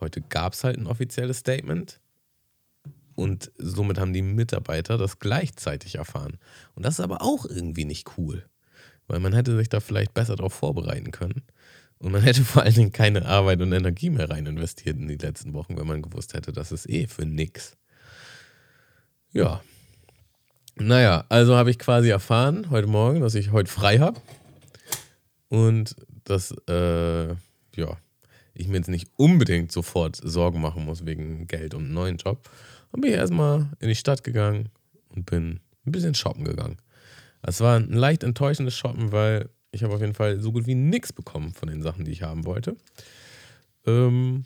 Heute 0.00 0.20
gab 0.20 0.52
es 0.52 0.64
halt 0.64 0.78
ein 0.78 0.86
offizielles 0.86 1.38
Statement 1.38 2.00
und 3.14 3.52
somit 3.56 3.98
haben 3.98 4.12
die 4.12 4.22
Mitarbeiter 4.22 4.98
das 4.98 5.18
gleichzeitig 5.18 5.96
erfahren. 5.96 6.38
Und 6.74 6.84
das 6.84 6.94
ist 6.94 7.00
aber 7.00 7.22
auch 7.22 7.44
irgendwie 7.46 7.84
nicht 7.84 8.18
cool, 8.18 8.46
weil 9.10 9.20
man 9.20 9.32
hätte 9.32 9.56
sich 9.56 9.68
da 9.68 9.80
vielleicht 9.80 10.14
besser 10.14 10.36
darauf 10.36 10.54
vorbereiten 10.54 11.10
können. 11.10 11.42
Und 11.98 12.12
man 12.12 12.22
hätte 12.22 12.44
vor 12.44 12.62
allen 12.62 12.74
Dingen 12.74 12.92
keine 12.92 13.26
Arbeit 13.26 13.60
und 13.60 13.72
Energie 13.72 14.10
mehr 14.10 14.30
rein 14.30 14.46
investiert 14.46 14.96
in 14.96 15.08
die 15.08 15.16
letzten 15.16 15.52
Wochen, 15.52 15.76
wenn 15.76 15.86
man 15.86 16.00
gewusst 16.00 16.34
hätte, 16.34 16.52
das 16.52 16.72
ist 16.72 16.88
eh 16.88 17.06
für 17.06 17.26
nix. 17.26 17.76
Ja, 19.32 19.60
naja, 20.76 21.24
also 21.28 21.56
habe 21.56 21.70
ich 21.70 21.78
quasi 21.78 22.08
erfahren 22.08 22.70
heute 22.70 22.86
Morgen, 22.86 23.20
dass 23.20 23.34
ich 23.34 23.52
heute 23.52 23.70
frei 23.70 23.98
habe. 23.98 24.20
Und 25.48 25.96
dass, 26.24 26.54
äh, 26.68 27.28
ja, 27.28 27.98
ich 28.54 28.68
mir 28.68 28.76
jetzt 28.76 28.88
nicht 28.88 29.10
unbedingt 29.16 29.72
sofort 29.72 30.16
Sorgen 30.16 30.60
machen 30.60 30.84
muss 30.84 31.04
wegen 31.04 31.46
Geld 31.48 31.74
und 31.74 31.92
neuen 31.92 32.16
Job. 32.16 32.48
Dann 32.92 33.00
bin 33.00 33.10
ich 33.10 33.16
erstmal 33.16 33.68
in 33.80 33.88
die 33.88 33.94
Stadt 33.94 34.24
gegangen 34.24 34.70
und 35.10 35.26
bin 35.26 35.60
ein 35.84 35.92
bisschen 35.92 36.14
shoppen 36.14 36.44
gegangen. 36.44 36.78
Es 37.42 37.60
war 37.60 37.76
ein 37.76 37.92
leicht 37.92 38.22
enttäuschendes 38.22 38.76
Shoppen, 38.76 39.12
weil 39.12 39.48
ich 39.72 39.82
habe 39.82 39.94
auf 39.94 40.00
jeden 40.00 40.14
Fall 40.14 40.40
so 40.40 40.52
gut 40.52 40.66
wie 40.66 40.74
nichts 40.74 41.12
bekommen 41.12 41.54
von 41.54 41.68
den 41.68 41.82
Sachen, 41.82 42.04
die 42.04 42.10
ich 42.10 42.22
haben 42.22 42.44
wollte. 42.44 42.76
Ähm, 43.86 44.44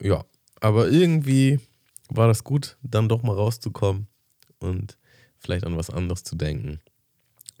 ja, 0.00 0.24
aber 0.60 0.88
irgendwie 0.88 1.60
war 2.08 2.28
das 2.28 2.44
gut, 2.44 2.76
dann 2.82 3.08
doch 3.08 3.22
mal 3.22 3.34
rauszukommen 3.34 4.08
und 4.58 4.98
vielleicht 5.38 5.64
an 5.64 5.76
was 5.76 5.90
anderes 5.90 6.24
zu 6.24 6.36
denken. 6.36 6.80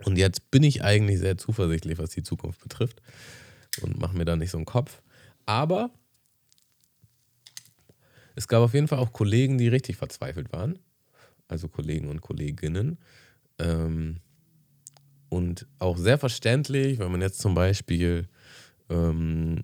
Und 0.04 0.16
jetzt 0.16 0.50
bin 0.50 0.62
ich 0.62 0.82
eigentlich 0.82 1.18
sehr 1.18 1.38
zuversichtlich, 1.38 1.98
was 1.98 2.10
die 2.10 2.22
Zukunft 2.22 2.60
betrifft 2.60 3.00
und 3.82 3.98
mache 3.98 4.16
mir 4.16 4.24
da 4.24 4.36
nicht 4.36 4.50
so 4.50 4.58
einen 4.58 4.66
Kopf. 4.66 5.02
Aber 5.46 5.90
es 8.34 8.48
gab 8.48 8.62
auf 8.62 8.74
jeden 8.74 8.88
Fall 8.88 8.98
auch 8.98 9.12
Kollegen, 9.12 9.58
die 9.58 9.68
richtig 9.68 9.96
verzweifelt 9.96 10.52
waren. 10.52 10.78
Also 11.46 11.68
Kollegen 11.68 12.08
und 12.08 12.20
Kolleginnen. 12.20 12.98
Ähm, 13.58 14.20
und 15.28 15.66
auch 15.78 15.96
sehr 15.96 16.18
verständlich, 16.18 16.98
wenn 16.98 17.10
man 17.10 17.20
jetzt 17.20 17.40
zum 17.40 17.54
Beispiel 17.54 18.28
ähm, 18.90 19.62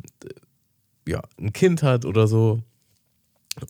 ja, 1.07 1.23
ein 1.39 1.53
Kind 1.53 1.83
hat 1.83 2.05
oder 2.05 2.27
so. 2.27 2.63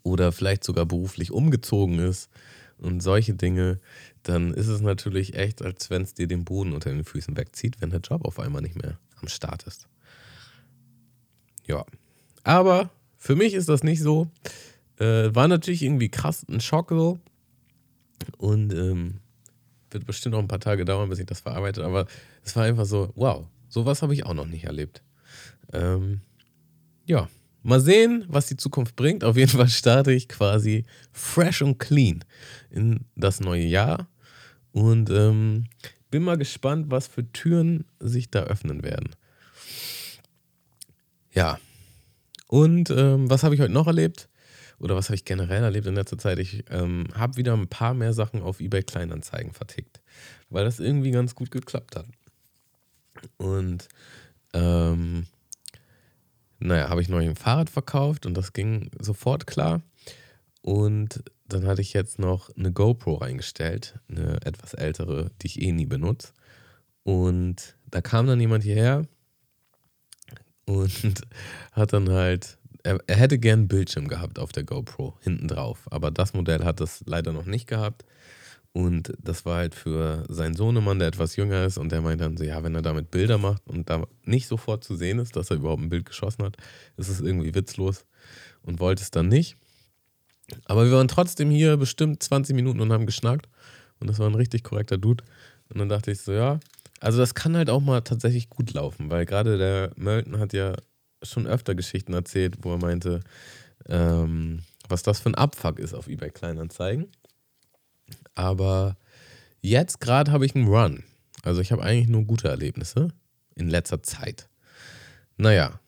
Oder 0.02 0.30
vielleicht 0.30 0.62
sogar 0.62 0.86
beruflich 0.86 1.32
umgezogen 1.32 1.98
ist 1.98 2.30
und 2.78 3.00
solche 3.00 3.34
Dinge, 3.34 3.80
dann 4.22 4.52
ist 4.54 4.68
es 4.68 4.80
natürlich 4.82 5.34
echt, 5.34 5.62
als 5.62 5.90
wenn 5.90 6.02
es 6.02 6.14
dir 6.14 6.26
den 6.26 6.44
Boden 6.44 6.72
unter 6.72 6.90
den 6.90 7.04
Füßen 7.04 7.36
wegzieht, 7.36 7.80
wenn 7.80 7.90
der 7.90 8.00
Job 8.00 8.24
auf 8.24 8.38
einmal 8.38 8.62
nicht 8.62 8.80
mehr 8.80 8.98
am 9.20 9.28
Start 9.28 9.64
ist. 9.64 9.88
Ja, 11.66 11.84
aber 12.44 12.90
für 13.16 13.36
mich 13.36 13.54
ist 13.54 13.68
das 13.68 13.82
nicht 13.82 14.00
so. 14.00 14.30
Äh, 14.98 15.34
war 15.34 15.48
natürlich 15.48 15.82
irgendwie 15.82 16.10
krass 16.10 16.44
ein 16.48 16.60
Schock 16.60 16.90
so. 16.90 17.18
Und 18.36 18.72
ähm, 18.72 19.20
wird 19.90 20.06
bestimmt 20.06 20.34
noch 20.34 20.40
ein 20.40 20.48
paar 20.48 20.60
Tage 20.60 20.84
dauern, 20.84 21.08
bis 21.08 21.18
ich 21.18 21.26
das 21.26 21.40
verarbeite. 21.40 21.84
Aber 21.84 22.06
es 22.44 22.54
war 22.56 22.64
einfach 22.64 22.86
so, 22.86 23.12
wow, 23.14 23.46
sowas 23.68 24.02
habe 24.02 24.14
ich 24.14 24.26
auch 24.26 24.34
noch 24.34 24.46
nicht 24.46 24.64
erlebt. 24.64 25.02
Ähm, 25.72 26.20
ja, 27.06 27.28
Mal 27.62 27.80
sehen, 27.80 28.24
was 28.28 28.46
die 28.46 28.56
Zukunft 28.56 28.96
bringt. 28.96 29.22
Auf 29.22 29.36
jeden 29.36 29.50
Fall 29.50 29.68
starte 29.68 30.12
ich 30.12 30.28
quasi 30.28 30.84
fresh 31.12 31.60
und 31.62 31.78
clean 31.78 32.24
in 32.70 33.04
das 33.16 33.40
neue 33.40 33.64
Jahr 33.64 34.08
und 34.72 35.10
ähm, 35.10 35.66
bin 36.10 36.22
mal 36.22 36.38
gespannt, 36.38 36.86
was 36.88 37.06
für 37.06 37.30
Türen 37.32 37.84
sich 37.98 38.30
da 38.30 38.44
öffnen 38.44 38.82
werden. 38.82 39.10
Ja, 41.32 41.58
und 42.48 42.90
ähm, 42.90 43.28
was 43.28 43.42
habe 43.42 43.54
ich 43.54 43.60
heute 43.60 43.72
noch 43.72 43.86
erlebt? 43.86 44.28
Oder 44.80 44.96
was 44.96 45.08
habe 45.08 45.14
ich 45.14 45.24
generell 45.24 45.62
erlebt 45.62 45.86
in 45.86 45.94
letzter 45.94 46.18
Zeit? 46.18 46.38
Ich 46.38 46.64
ähm, 46.70 47.04
habe 47.14 47.36
wieder 47.36 47.52
ein 47.52 47.68
paar 47.68 47.94
mehr 47.94 48.12
Sachen 48.12 48.42
auf 48.42 48.60
eBay 48.60 48.82
Kleinanzeigen 48.82 49.52
vertickt, 49.52 50.00
weil 50.48 50.64
das 50.64 50.80
irgendwie 50.80 51.10
ganz 51.10 51.34
gut 51.34 51.50
geklappt 51.50 51.96
hat. 51.96 52.06
Und 53.36 53.88
ähm, 54.54 55.26
naja, 56.58 56.88
habe 56.88 57.02
ich 57.02 57.08
neulich 57.08 57.28
ein 57.28 57.36
Fahrrad 57.36 57.70
verkauft 57.70 58.26
und 58.26 58.34
das 58.34 58.52
ging 58.52 58.90
sofort 58.98 59.46
klar. 59.46 59.82
Und 60.62 61.22
dann 61.46 61.66
hatte 61.66 61.82
ich 61.82 61.92
jetzt 61.92 62.18
noch 62.18 62.50
eine 62.56 62.72
GoPro 62.72 63.14
reingestellt, 63.14 63.98
eine 64.08 64.40
etwas 64.44 64.74
ältere, 64.74 65.30
die 65.42 65.46
ich 65.46 65.60
eh 65.60 65.72
nie 65.72 65.86
benutze. 65.86 66.32
Und 67.02 67.76
da 67.90 68.00
kam 68.00 68.26
dann 68.26 68.40
jemand 68.40 68.62
hierher 68.62 69.06
und 70.66 71.22
hat 71.72 71.92
dann 71.92 72.08
halt, 72.10 72.58
er, 72.84 72.98
er 73.06 73.16
hätte 73.16 73.38
gern 73.38 73.60
einen 73.60 73.68
Bildschirm 73.68 74.08
gehabt 74.08 74.38
auf 74.38 74.52
der 74.52 74.64
GoPro 74.64 75.16
hinten 75.20 75.48
drauf, 75.48 75.86
aber 75.90 76.10
das 76.10 76.34
Modell 76.34 76.64
hat 76.64 76.80
das 76.80 77.02
leider 77.06 77.32
noch 77.32 77.46
nicht 77.46 77.66
gehabt. 77.66 78.04
Und 78.72 79.12
das 79.18 79.44
war 79.44 79.56
halt 79.56 79.74
für 79.74 80.24
seinen 80.28 80.54
Sohnemann, 80.54 81.00
der 81.00 81.08
etwas 81.08 81.34
jünger 81.34 81.64
ist, 81.64 81.76
und 81.76 81.90
der 81.90 82.02
meint 82.02 82.20
dann 82.20 82.36
so, 82.36 82.44
ja, 82.44 82.62
wenn 82.62 82.74
er 82.74 82.82
damit 82.82 83.10
Bilder 83.10 83.36
macht 83.36 83.66
und 83.66 83.90
da 83.90 84.06
nicht 84.24 84.46
sofort 84.46 84.84
zu 84.84 84.94
sehen 84.94 85.18
ist, 85.18 85.34
dass 85.34 85.50
er 85.50 85.56
überhaupt 85.56 85.82
ein 85.82 85.88
Bild 85.88 86.04
geschossen 86.06 86.44
hat, 86.44 86.56
ist 86.96 87.08
es 87.08 87.20
irgendwie 87.20 87.54
witzlos 87.54 88.04
und 88.62 88.78
wollte 88.78 89.02
es 89.02 89.10
dann 89.10 89.28
nicht. 89.28 89.56
Aber 90.66 90.84
wir 90.84 90.92
waren 90.92 91.08
trotzdem 91.08 91.50
hier 91.50 91.76
bestimmt 91.76 92.22
20 92.22 92.54
Minuten 92.54 92.80
und 92.80 92.92
haben 92.92 93.06
geschnackt. 93.06 93.48
Und 93.98 94.08
das 94.08 94.18
war 94.18 94.28
ein 94.28 94.34
richtig 94.34 94.62
korrekter 94.62 94.98
Dude. 94.98 95.24
Und 95.68 95.78
dann 95.78 95.88
dachte 95.88 96.10
ich 96.10 96.20
so, 96.20 96.32
ja, 96.32 96.60
also 97.00 97.18
das 97.18 97.34
kann 97.34 97.56
halt 97.56 97.70
auch 97.70 97.80
mal 97.80 98.02
tatsächlich 98.02 98.50
gut 98.50 98.72
laufen, 98.72 99.10
weil 99.10 99.26
gerade 99.26 99.58
der 99.58 99.92
Mölten 99.96 100.38
hat 100.38 100.52
ja 100.52 100.74
schon 101.22 101.46
öfter 101.46 101.74
Geschichten 101.74 102.12
erzählt, 102.12 102.58
wo 102.62 102.72
er 102.72 102.78
meinte, 102.78 103.20
ähm, 103.88 104.62
was 104.88 105.02
das 105.02 105.20
für 105.20 105.30
ein 105.30 105.34
Abfuck 105.34 105.78
ist 105.78 105.94
auf 105.94 106.08
eBay 106.08 106.30
Kleinanzeigen. 106.30 107.08
Aber 108.34 108.96
jetzt 109.60 110.00
gerade 110.00 110.32
habe 110.32 110.46
ich 110.46 110.54
einen 110.54 110.68
Run. 110.68 111.04
Also 111.42 111.60
ich 111.60 111.72
habe 111.72 111.82
eigentlich 111.82 112.08
nur 112.08 112.24
gute 112.24 112.48
Erlebnisse 112.48 113.08
in 113.54 113.68
letzter 113.68 114.02
Zeit. 114.02 114.48
Naja, 115.36 115.80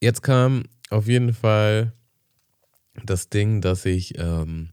jetzt 0.00 0.22
kam 0.22 0.64
auf 0.90 1.06
jeden 1.06 1.34
Fall 1.34 1.92
das 3.04 3.28
Ding, 3.28 3.60
dass 3.60 3.84
ich 3.84 4.18
ähm, 4.18 4.70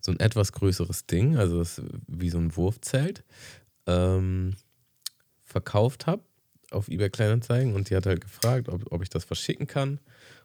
so 0.00 0.12
ein 0.12 0.20
etwas 0.20 0.52
größeres 0.52 1.06
Ding, 1.06 1.36
also 1.36 1.62
wie 2.06 2.30
so 2.30 2.38
ein 2.38 2.56
Wurfzelt, 2.56 3.24
ähm, 3.86 4.56
verkauft 5.44 6.06
habe 6.06 6.22
auf 6.72 6.88
eBay 6.88 7.10
Kleinanzeigen 7.10 7.74
und 7.74 7.90
die 7.90 7.96
hat 7.96 8.06
halt 8.06 8.20
gefragt, 8.20 8.68
ob, 8.68 8.90
ob 8.90 9.02
ich 9.02 9.10
das 9.10 9.24
verschicken 9.24 9.66
kann. 9.66 10.00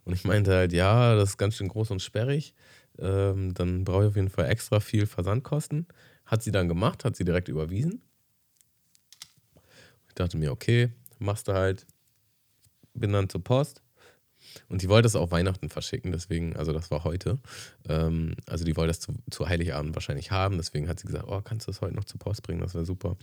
Und 0.05 0.13
ich 0.13 0.23
meinte 0.23 0.53
halt, 0.53 0.73
ja, 0.73 1.15
das 1.15 1.31
ist 1.31 1.37
ganz 1.37 1.55
schön 1.55 1.67
groß 1.67 1.91
und 1.91 2.01
sperrig. 2.01 2.53
Ähm, 2.99 3.53
dann 3.53 3.83
brauche 3.83 4.03
ich 4.03 4.09
auf 4.09 4.15
jeden 4.15 4.29
Fall 4.29 4.49
extra 4.49 4.79
viel 4.79 5.05
Versandkosten. 5.05 5.87
Hat 6.25 6.43
sie 6.43 6.51
dann 6.51 6.67
gemacht, 6.67 7.05
hat 7.05 7.15
sie 7.15 7.25
direkt 7.25 7.47
überwiesen. 7.47 8.01
Ich 10.07 10.15
dachte 10.15 10.37
mir, 10.37 10.51
okay, 10.51 10.91
machst 11.19 11.47
du 11.47 11.53
halt. 11.53 11.85
Bin 12.93 13.13
dann 13.13 13.29
zur 13.29 13.43
Post. 13.43 13.83
Und 14.69 14.81
die 14.81 14.89
wollte 14.89 15.07
es 15.07 15.15
auch 15.15 15.31
Weihnachten 15.31 15.69
verschicken, 15.69 16.11
deswegen, 16.11 16.55
also 16.55 16.71
das 16.71 16.91
war 16.91 17.03
heute. 17.03 17.39
Ähm, 17.89 18.35
also 18.45 18.65
die 18.65 18.75
wollte 18.75 18.89
das 18.89 18.99
zu, 18.99 19.13
zu 19.29 19.47
Heiligabend 19.47 19.95
wahrscheinlich 19.95 20.31
haben, 20.31 20.57
deswegen 20.57 20.87
hat 20.87 20.99
sie 20.99 21.07
gesagt, 21.07 21.25
oh, 21.27 21.41
kannst 21.41 21.67
du 21.67 21.71
das 21.71 21.81
heute 21.81 21.95
noch 21.95 22.05
zur 22.05 22.19
Post 22.19 22.43
bringen, 22.43 22.61
das 22.61 22.73
wäre 22.73 22.85
super. 22.85 23.17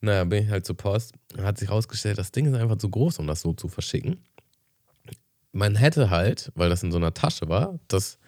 Naja, 0.00 0.24
bin 0.24 0.44
ich 0.44 0.50
halt 0.50 0.66
zur 0.66 0.76
Post. 0.76 1.14
Hat 1.38 1.58
sich 1.58 1.68
herausgestellt, 1.68 2.18
das 2.18 2.32
Ding 2.32 2.46
ist 2.46 2.54
einfach 2.54 2.78
zu 2.78 2.90
groß, 2.90 3.18
um 3.18 3.26
das 3.26 3.40
so 3.40 3.52
zu 3.52 3.68
verschicken. 3.68 4.24
Man 5.52 5.74
hätte 5.74 6.10
halt, 6.10 6.52
weil 6.54 6.68
das 6.68 6.82
in 6.82 6.92
so 6.92 6.98
einer 6.98 7.14
Tasche 7.14 7.48
war, 7.48 7.78
das 7.88 8.18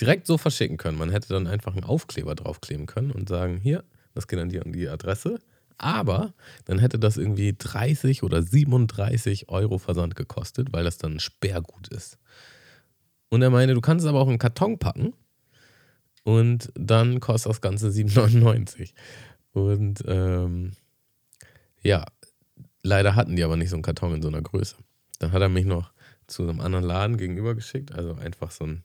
direkt 0.00 0.26
so 0.26 0.38
verschicken 0.38 0.76
können. 0.78 0.98
Man 0.98 1.10
hätte 1.10 1.28
dann 1.28 1.46
einfach 1.46 1.74
einen 1.74 1.84
Aufkleber 1.84 2.34
draufkleben 2.34 2.86
können 2.86 3.12
und 3.12 3.28
sagen, 3.28 3.60
hier, 3.62 3.84
das 4.14 4.26
geht 4.26 4.38
an 4.38 4.48
die, 4.48 4.60
an 4.60 4.72
die 4.72 4.88
Adresse. 4.88 5.38
Aber 5.78 6.34
dann 6.64 6.78
hätte 6.78 6.98
das 6.98 7.16
irgendwie 7.16 7.54
30 7.56 8.22
oder 8.22 8.42
37 8.42 9.48
Euro 9.48 9.78
Versand 9.78 10.16
gekostet, 10.16 10.72
weil 10.72 10.84
das 10.84 10.98
dann 10.98 11.14
ein 11.14 11.20
Sperrgut 11.20 11.88
ist. 11.88 12.18
Und 13.30 13.42
er 13.42 13.50
meinte, 13.50 13.74
du 13.74 13.80
kannst 13.80 14.04
es 14.04 14.08
aber 14.08 14.20
auch 14.20 14.26
in 14.26 14.30
einen 14.30 14.38
Karton 14.38 14.78
packen 14.78 15.14
und 16.24 16.70
dann 16.74 17.20
kostet 17.20 17.50
das 17.50 17.60
Ganze 17.60 17.88
7,99. 17.88 18.92
Und 19.52 20.02
ähm, 20.06 20.72
ja, 21.82 22.04
leider 22.82 23.14
hatten 23.14 23.36
die 23.36 23.44
aber 23.44 23.56
nicht 23.56 23.70
so 23.70 23.76
einen 23.76 23.82
Karton 23.82 24.14
in 24.14 24.22
so 24.22 24.28
einer 24.28 24.42
Größe. 24.42 24.76
Dann 25.18 25.32
hat 25.32 25.42
er 25.42 25.48
mich 25.48 25.64
noch 25.64 25.92
zu 26.26 26.42
einem 26.42 26.60
anderen 26.60 26.84
Laden 26.84 27.16
gegenüber 27.16 27.54
geschickt, 27.54 27.92
also 27.92 28.14
einfach 28.14 28.50
so 28.50 28.64
ein, 28.64 28.84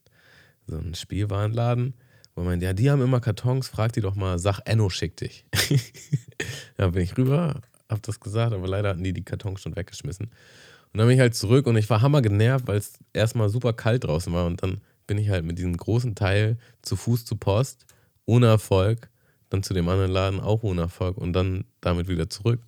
so 0.68 0.78
ein 0.78 0.94
Spielwarenladen. 0.96 1.96
Wo 2.36 2.42
er 2.42 2.46
meint, 2.46 2.62
ja, 2.62 2.74
die 2.74 2.92
haben 2.92 3.02
immer 3.02 3.20
Kartons, 3.20 3.68
frag 3.68 3.94
die 3.94 4.02
doch 4.02 4.16
mal, 4.16 4.38
sag 4.38 4.60
Enno 4.66 4.90
schickt 4.90 5.22
dich. 5.22 5.46
ja, 6.78 6.90
bin 6.90 7.02
ich 7.02 7.18
rüber, 7.18 7.62
hab 7.90 8.04
das 8.04 8.20
gesagt, 8.20 8.54
aber 8.54 8.68
leider 8.68 8.90
hatten 8.90 9.04
die 9.04 9.14
die 9.14 9.24
Kartons 9.24 9.62
schon 9.62 9.76
weggeschmissen. 9.76 10.28
Und 10.28 10.98
dann 10.98 11.08
bin 11.08 11.16
ich 11.16 11.20
halt 11.20 11.36
zurück 11.36 11.66
und 11.68 11.78
ich 11.78 11.90
war 11.90 12.02
hammer 12.02 12.22
genervt, 12.22 12.68
weil 12.68 12.78
es 12.78 13.00
erstmal 13.14 13.50
super 13.50 13.74
kalt 13.74 14.04
draußen 14.04 14.32
war 14.34 14.46
und 14.46 14.62
dann 14.62 14.82
bin 15.08 15.18
ich 15.18 15.30
halt 15.30 15.46
mit 15.46 15.58
diesem 15.58 15.76
großen 15.76 16.16
Teil 16.16 16.58
zu 16.82 16.96
Fuß 16.96 17.26
zur 17.26 17.40
Post, 17.40 17.86
ohne 18.26 18.48
Erfolg, 18.48 19.10
dann 19.50 19.64
zu 19.64 19.74
dem 19.74 19.88
anderen 19.88 20.12
Laden 20.12 20.40
auch 20.40 20.64
ohne 20.64 20.82
Erfolg 20.82 21.18
und 21.18 21.34
dann 21.34 21.64
damit 21.82 22.08
wieder 22.08 22.30
zurück. 22.30 22.62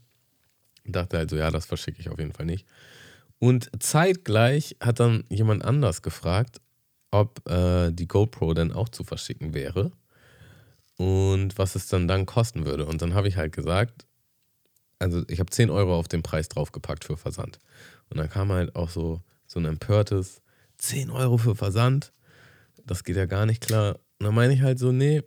Und 0.90 0.96
dachte 0.96 1.20
halt 1.20 1.30
so, 1.30 1.36
ja, 1.36 1.52
das 1.52 1.68
verschicke 1.68 2.00
ich 2.00 2.10
auf 2.10 2.18
jeden 2.18 2.34
Fall 2.34 2.48
nicht. 2.48 2.66
Und 3.38 3.70
zeitgleich 3.80 4.76
hat 4.82 5.00
dann 5.00 5.24
jemand 5.30 5.64
anders 5.64 6.02
gefragt, 6.02 6.62
ob 7.12 7.48
äh, 7.48 7.92
die 7.92 8.08
GoPro 8.08 8.56
dann 8.56 8.72
auch 8.72 8.90
zu 8.90 9.04
verschicken 9.04 9.54
wäre 9.54 9.92
und 10.98 11.60
was 11.60 11.76
es 11.76 11.86
dann 11.86 12.08
dann 12.08 12.26
kosten 12.26 12.66
würde. 12.66 12.88
Und 12.88 13.04
dann 13.04 13.14
habe 13.14 13.28
ich 13.28 13.38
halt 13.38 13.54
gesagt, 13.54 14.08
also 14.98 15.22
ich 15.28 15.40
habe 15.40 15.52
10 15.52 15.70
Euro 15.70 15.96
auf 15.96 16.08
den 16.08 16.24
Preis 16.24 16.50
draufgepackt 16.50 17.06
für 17.06 17.18
Versand. 17.18 17.60
Und 18.10 18.18
dann 18.18 18.32
kam 18.32 18.52
halt 18.52 18.76
auch 18.76 18.90
so, 18.90 19.22
so 19.46 19.60
ein 19.60 19.66
empörtes 19.66 20.42
10 20.80 21.12
Euro 21.12 21.38
für 21.38 21.56
Versand. 21.56 22.14
Das 22.84 23.04
geht 23.04 23.16
ja 23.16 23.28
gar 23.28 23.46
nicht 23.46 23.62
klar. 23.62 24.00
Und 24.18 24.26
dann 24.26 24.34
meine 24.34 24.56
ich 24.56 24.62
halt 24.62 24.80
so, 24.80 24.92
nee, 24.92 25.22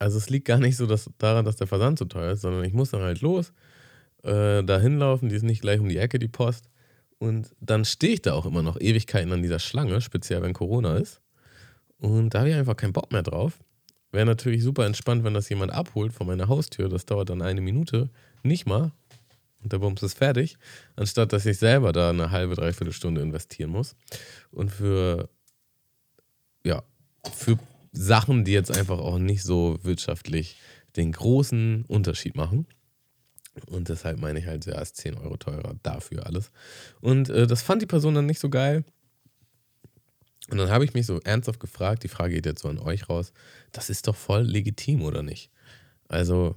also 0.00 0.18
es 0.18 0.28
liegt 0.28 0.48
gar 0.48 0.58
nicht 0.58 0.76
so 0.76 0.86
dass, 0.86 1.08
daran, 1.18 1.44
dass 1.44 1.54
der 1.54 1.68
Versand 1.68 1.98
zu 1.98 2.06
teuer 2.06 2.32
ist, 2.32 2.40
sondern 2.40 2.64
ich 2.64 2.72
muss 2.72 2.90
dann 2.90 3.02
halt 3.02 3.20
los, 3.20 3.52
äh, 4.22 4.62
da 4.62 4.78
hinlaufen, 4.78 5.28
die 5.28 5.36
ist 5.36 5.42
nicht 5.42 5.62
gleich 5.62 5.80
um 5.80 5.88
die 5.88 5.98
Ecke, 5.98 6.18
die 6.18 6.28
Post. 6.28 6.68
Und 7.18 7.54
dann 7.60 7.84
stehe 7.84 8.14
ich 8.14 8.22
da 8.22 8.34
auch 8.34 8.46
immer 8.46 8.62
noch 8.62 8.80
Ewigkeiten 8.80 9.32
an 9.32 9.42
dieser 9.42 9.58
Schlange, 9.60 10.00
speziell 10.00 10.42
wenn 10.42 10.52
Corona 10.54 10.96
ist. 10.96 11.20
Und 11.98 12.30
da 12.30 12.40
habe 12.40 12.50
ich 12.50 12.56
einfach 12.56 12.76
keinen 12.76 12.92
Bock 12.92 13.12
mehr 13.12 13.22
drauf. 13.22 13.60
Wäre 14.10 14.26
natürlich 14.26 14.62
super 14.62 14.84
entspannt, 14.86 15.24
wenn 15.24 15.34
das 15.34 15.48
jemand 15.48 15.72
abholt 15.72 16.12
von 16.12 16.26
meiner 16.26 16.48
Haustür. 16.48 16.88
Das 16.88 17.06
dauert 17.06 17.30
dann 17.30 17.40
eine 17.40 17.60
Minute, 17.60 18.10
nicht 18.42 18.66
mal. 18.66 18.92
Und 19.62 19.72
der 19.72 19.78
Bums 19.78 20.02
ist 20.02 20.18
fertig. 20.18 20.58
Anstatt 20.96 21.32
dass 21.32 21.46
ich 21.46 21.58
selber 21.58 21.92
da 21.92 22.10
eine 22.10 22.30
halbe, 22.30 22.56
dreiviertel 22.56 22.92
Stunde 22.92 23.20
investieren 23.20 23.70
muss. 23.70 23.94
Und 24.50 24.70
für, 24.70 25.30
ja, 26.64 26.82
für 27.32 27.58
Sachen, 27.92 28.44
die 28.44 28.52
jetzt 28.52 28.76
einfach 28.76 28.98
auch 28.98 29.18
nicht 29.18 29.44
so 29.44 29.78
wirtschaftlich 29.82 30.56
den 30.96 31.12
großen 31.12 31.84
Unterschied 31.86 32.36
machen. 32.36 32.66
Und 33.66 33.88
deshalb 33.88 34.18
meine 34.18 34.38
ich 34.38 34.46
halt, 34.46 34.64
ja, 34.66 34.80
ist 34.80 34.96
10 34.96 35.18
Euro 35.18 35.36
teurer 35.36 35.74
dafür 35.82 36.26
alles. 36.26 36.50
Und 37.00 37.28
äh, 37.28 37.46
das 37.46 37.62
fand 37.62 37.82
die 37.82 37.86
Person 37.86 38.14
dann 38.14 38.26
nicht 38.26 38.40
so 38.40 38.48
geil. 38.48 38.84
Und 40.50 40.58
dann 40.58 40.70
habe 40.70 40.84
ich 40.84 40.94
mich 40.94 41.06
so 41.06 41.20
ernsthaft 41.20 41.60
gefragt, 41.60 42.02
die 42.02 42.08
Frage 42.08 42.34
geht 42.34 42.46
jetzt 42.46 42.62
so 42.62 42.68
an 42.68 42.78
euch 42.78 43.08
raus, 43.08 43.32
das 43.70 43.90
ist 43.90 44.08
doch 44.08 44.16
voll 44.16 44.42
legitim, 44.42 45.02
oder 45.02 45.22
nicht? 45.22 45.50
Also, 46.08 46.56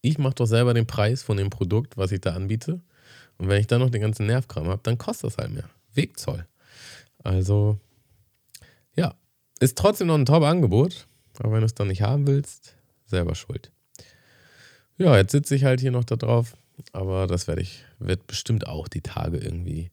ich 0.00 0.18
mache 0.18 0.34
doch 0.34 0.46
selber 0.46 0.74
den 0.74 0.86
Preis 0.86 1.22
von 1.22 1.36
dem 1.36 1.50
Produkt, 1.50 1.96
was 1.96 2.12
ich 2.12 2.20
da 2.20 2.34
anbiete. 2.34 2.80
Und 3.38 3.48
wenn 3.48 3.60
ich 3.60 3.66
dann 3.66 3.80
noch 3.80 3.90
den 3.90 4.00
ganzen 4.00 4.26
Nervkram 4.26 4.68
habe, 4.68 4.80
dann 4.82 4.98
kostet 4.98 5.30
das 5.30 5.38
halt 5.38 5.52
mehr. 5.52 5.68
Wegzoll. 5.94 6.46
Also, 7.22 7.78
ja, 8.96 9.14
ist 9.60 9.76
trotzdem 9.76 10.06
noch 10.06 10.14
ein 10.14 10.26
Top-Angebot. 10.26 11.06
Aber 11.38 11.52
wenn 11.52 11.60
du 11.60 11.66
es 11.66 11.74
dann 11.74 11.88
nicht 11.88 12.02
haben 12.02 12.26
willst, 12.26 12.76
selber 13.04 13.34
schuld. 13.34 13.70
Ja, 14.98 15.14
jetzt 15.16 15.32
sitze 15.32 15.54
ich 15.54 15.64
halt 15.64 15.80
hier 15.80 15.90
noch 15.90 16.04
da 16.04 16.16
drauf, 16.16 16.56
aber 16.92 17.26
das 17.26 17.46
werde 17.46 17.60
ich, 17.60 17.84
wird 17.98 18.26
bestimmt 18.26 18.66
auch 18.66 18.88
die 18.88 19.02
Tage 19.02 19.36
irgendwie 19.36 19.90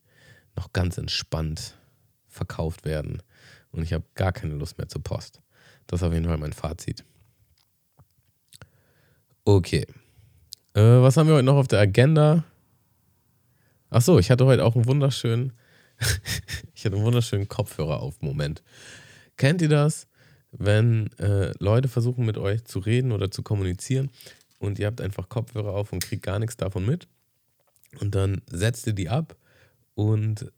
noch 0.56 0.72
ganz 0.72 0.98
entspannt 0.98 1.76
verkauft 2.30 2.86
werden. 2.86 3.22
Und 3.72 3.84
ich 3.84 3.92
habe 3.92 4.06
gar 4.16 4.32
keine 4.32 4.54
Lust 4.54 4.78
mehr 4.78 4.88
zur 4.88 5.04
Post. 5.04 5.42
Das 5.88 6.02
ist 6.02 6.08
auf 6.08 6.14
jeden 6.14 6.26
Fall 6.26 6.38
mein 6.38 6.54
Fazit. 6.54 7.04
Okay. 9.44 9.86
Äh, 10.74 10.82
was 10.82 11.18
haben 11.18 11.28
wir 11.28 11.36
heute 11.36 11.46
noch 11.46 11.58
auf 11.58 11.68
der 11.68 11.80
Agenda? 11.80 12.46
Achso, 13.90 14.18
ich 14.20 14.32
hatte 14.32 14.46
heute 14.46 14.64
auch 14.64 14.76
einen 14.76 14.88
wunderschönen, 14.88 15.52
ich 16.74 16.86
hatte 16.86 16.96
einen 16.96 17.06
wunderschönen 17.06 17.50
Kopfhörer 17.50 18.00
auf 18.00 18.22
Moment. 18.22 18.64
Kennt 19.36 19.62
ihr 19.62 19.70
das? 19.70 20.08
Wenn 20.52 21.12
äh, 21.18 21.52
Leute 21.60 21.90
versuchen 21.90 22.26
mit 22.26 22.38
euch 22.38 22.64
zu 22.64 22.80
reden 22.80 23.12
oder 23.12 23.32
zu 23.32 23.44
kommunizieren 23.44 24.10
und 24.64 24.80
ihr 24.80 24.88
habt 24.88 25.02
einfach 25.02 25.28
Kopfhörer 25.28 25.74
auf 25.74 25.92
und 25.92 26.04
kriegt 26.04 26.24
gar 26.24 26.40
nichts 26.40 26.56
davon 26.56 26.86
mit. 26.86 27.08
Und 28.00 28.16
dann 28.16 28.42
setzt 28.50 28.88
ihr 28.88 28.94
die 28.94 29.10
ab 29.10 29.36
und 29.94 30.52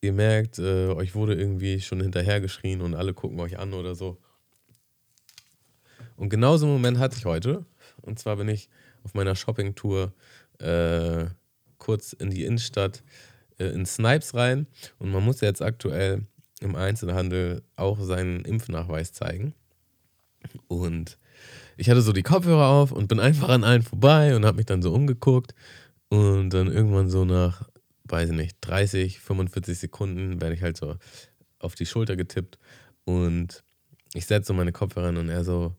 ihr 0.00 0.14
merkt, 0.14 0.58
äh, 0.58 0.88
euch 0.88 1.14
wurde 1.14 1.34
irgendwie 1.34 1.80
schon 1.80 2.00
hinterhergeschrien 2.00 2.80
und 2.80 2.94
alle 2.94 3.12
gucken 3.12 3.38
euch 3.38 3.58
an 3.58 3.74
oder 3.74 3.94
so. 3.94 4.18
Und 6.16 6.30
genau 6.30 6.56
so 6.56 6.64
einen 6.64 6.74
Moment 6.74 6.98
hatte 6.98 7.16
ich 7.18 7.26
heute. 7.26 7.66
Und 8.00 8.18
zwar 8.18 8.36
bin 8.36 8.48
ich 8.48 8.70
auf 9.04 9.12
meiner 9.12 9.36
Shoppingtour 9.36 10.14
äh, 10.58 11.26
kurz 11.76 12.14
in 12.14 12.30
die 12.30 12.44
Innenstadt 12.44 13.02
äh, 13.58 13.66
in 13.66 13.84
Snipes 13.84 14.34
rein. 14.34 14.66
Und 14.98 15.12
man 15.12 15.22
muss 15.22 15.42
jetzt 15.42 15.60
aktuell 15.60 16.26
im 16.60 16.76
Einzelhandel 16.76 17.62
auch 17.76 18.00
seinen 18.00 18.44
Impfnachweis 18.46 19.12
zeigen. 19.12 19.54
Und 20.66 21.18
ich 21.80 21.88
hatte 21.88 22.02
so 22.02 22.12
die 22.12 22.22
Kopfhörer 22.22 22.66
auf 22.68 22.92
und 22.92 23.08
bin 23.08 23.18
einfach 23.18 23.48
an 23.48 23.64
allen 23.64 23.82
vorbei 23.82 24.36
und 24.36 24.44
habe 24.44 24.58
mich 24.58 24.66
dann 24.66 24.82
so 24.82 24.92
umgeguckt. 24.92 25.54
Und 26.10 26.50
dann 26.50 26.70
irgendwann 26.70 27.08
so 27.08 27.24
nach, 27.24 27.62
weiß 28.04 28.30
ich 28.30 28.36
nicht, 28.36 28.56
30, 28.60 29.20
45 29.20 29.78
Sekunden 29.78 30.42
werde 30.42 30.54
ich 30.54 30.62
halt 30.62 30.76
so 30.76 30.96
auf 31.58 31.74
die 31.74 31.86
Schulter 31.86 32.16
getippt. 32.16 32.58
Und 33.04 33.64
ich 34.12 34.26
setze 34.26 34.48
so 34.48 34.54
meine 34.54 34.72
Kopfhörer 34.72 35.08
an 35.08 35.16
und 35.16 35.30
er 35.30 35.42
so, 35.42 35.74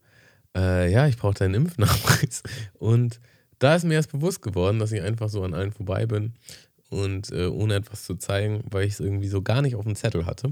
äh, 0.57 0.91
ja, 0.91 1.05
ich 1.05 1.17
brauche 1.17 1.35
deinen 1.35 1.53
Impfnachweis. 1.53 2.41
Und 2.73 3.19
da 3.59 3.75
ist 3.75 3.85
mir 3.85 3.93
erst 3.93 4.11
bewusst 4.11 4.41
geworden, 4.41 4.79
dass 4.79 4.91
ich 4.91 5.03
einfach 5.03 5.29
so 5.29 5.43
an 5.43 5.53
allen 5.53 5.71
vorbei 5.71 6.07
bin 6.07 6.33
und 6.89 7.31
äh, 7.31 7.45
ohne 7.45 7.75
etwas 7.75 8.05
zu 8.05 8.15
zeigen, 8.15 8.63
weil 8.71 8.85
ich 8.85 8.93
es 8.93 8.99
irgendwie 8.99 9.27
so 9.27 9.43
gar 9.43 9.61
nicht 9.61 9.75
auf 9.75 9.85
dem 9.85 9.95
Zettel 9.95 10.25
hatte. 10.25 10.51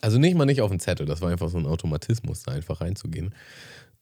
Also 0.00 0.18
nicht 0.18 0.36
mal 0.36 0.44
nicht 0.44 0.60
auf 0.60 0.70
dem 0.70 0.78
Zettel, 0.78 1.06
das 1.06 1.20
war 1.22 1.30
einfach 1.30 1.48
so 1.48 1.58
ein 1.58 1.66
Automatismus, 1.66 2.44
da 2.44 2.52
einfach 2.52 2.80
reinzugehen. 2.80 3.34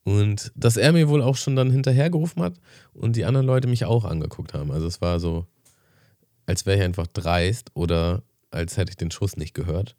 Und 0.05 0.53
dass 0.57 0.77
er 0.77 0.93
mir 0.93 1.09
wohl 1.09 1.23
auch 1.23 1.37
schon 1.37 1.55
dann 1.55 1.71
hinterhergerufen 1.71 2.43
hat 2.43 2.55
und 2.93 3.15
die 3.17 3.25
anderen 3.25 3.47
Leute 3.47 3.69
mich 3.69 3.85
auch 3.85 4.05
angeguckt 4.05 4.53
haben. 4.53 4.73
Also 4.73 4.87
es 4.87 5.01
war 5.01 5.21
so, 5.21 5.47
als 6.47 6.67
wäre 6.67 6.79
ich 6.79 6.83
einfach 6.83 7.07
dreist 7.07 7.71
oder 7.75 8.23
als 8.51 8.77
hätte 8.77 8.91
ich 8.91 8.97
den 8.97 9.11
Schuss 9.11 9.37
nicht 9.37 9.55
gehört. 9.55 9.97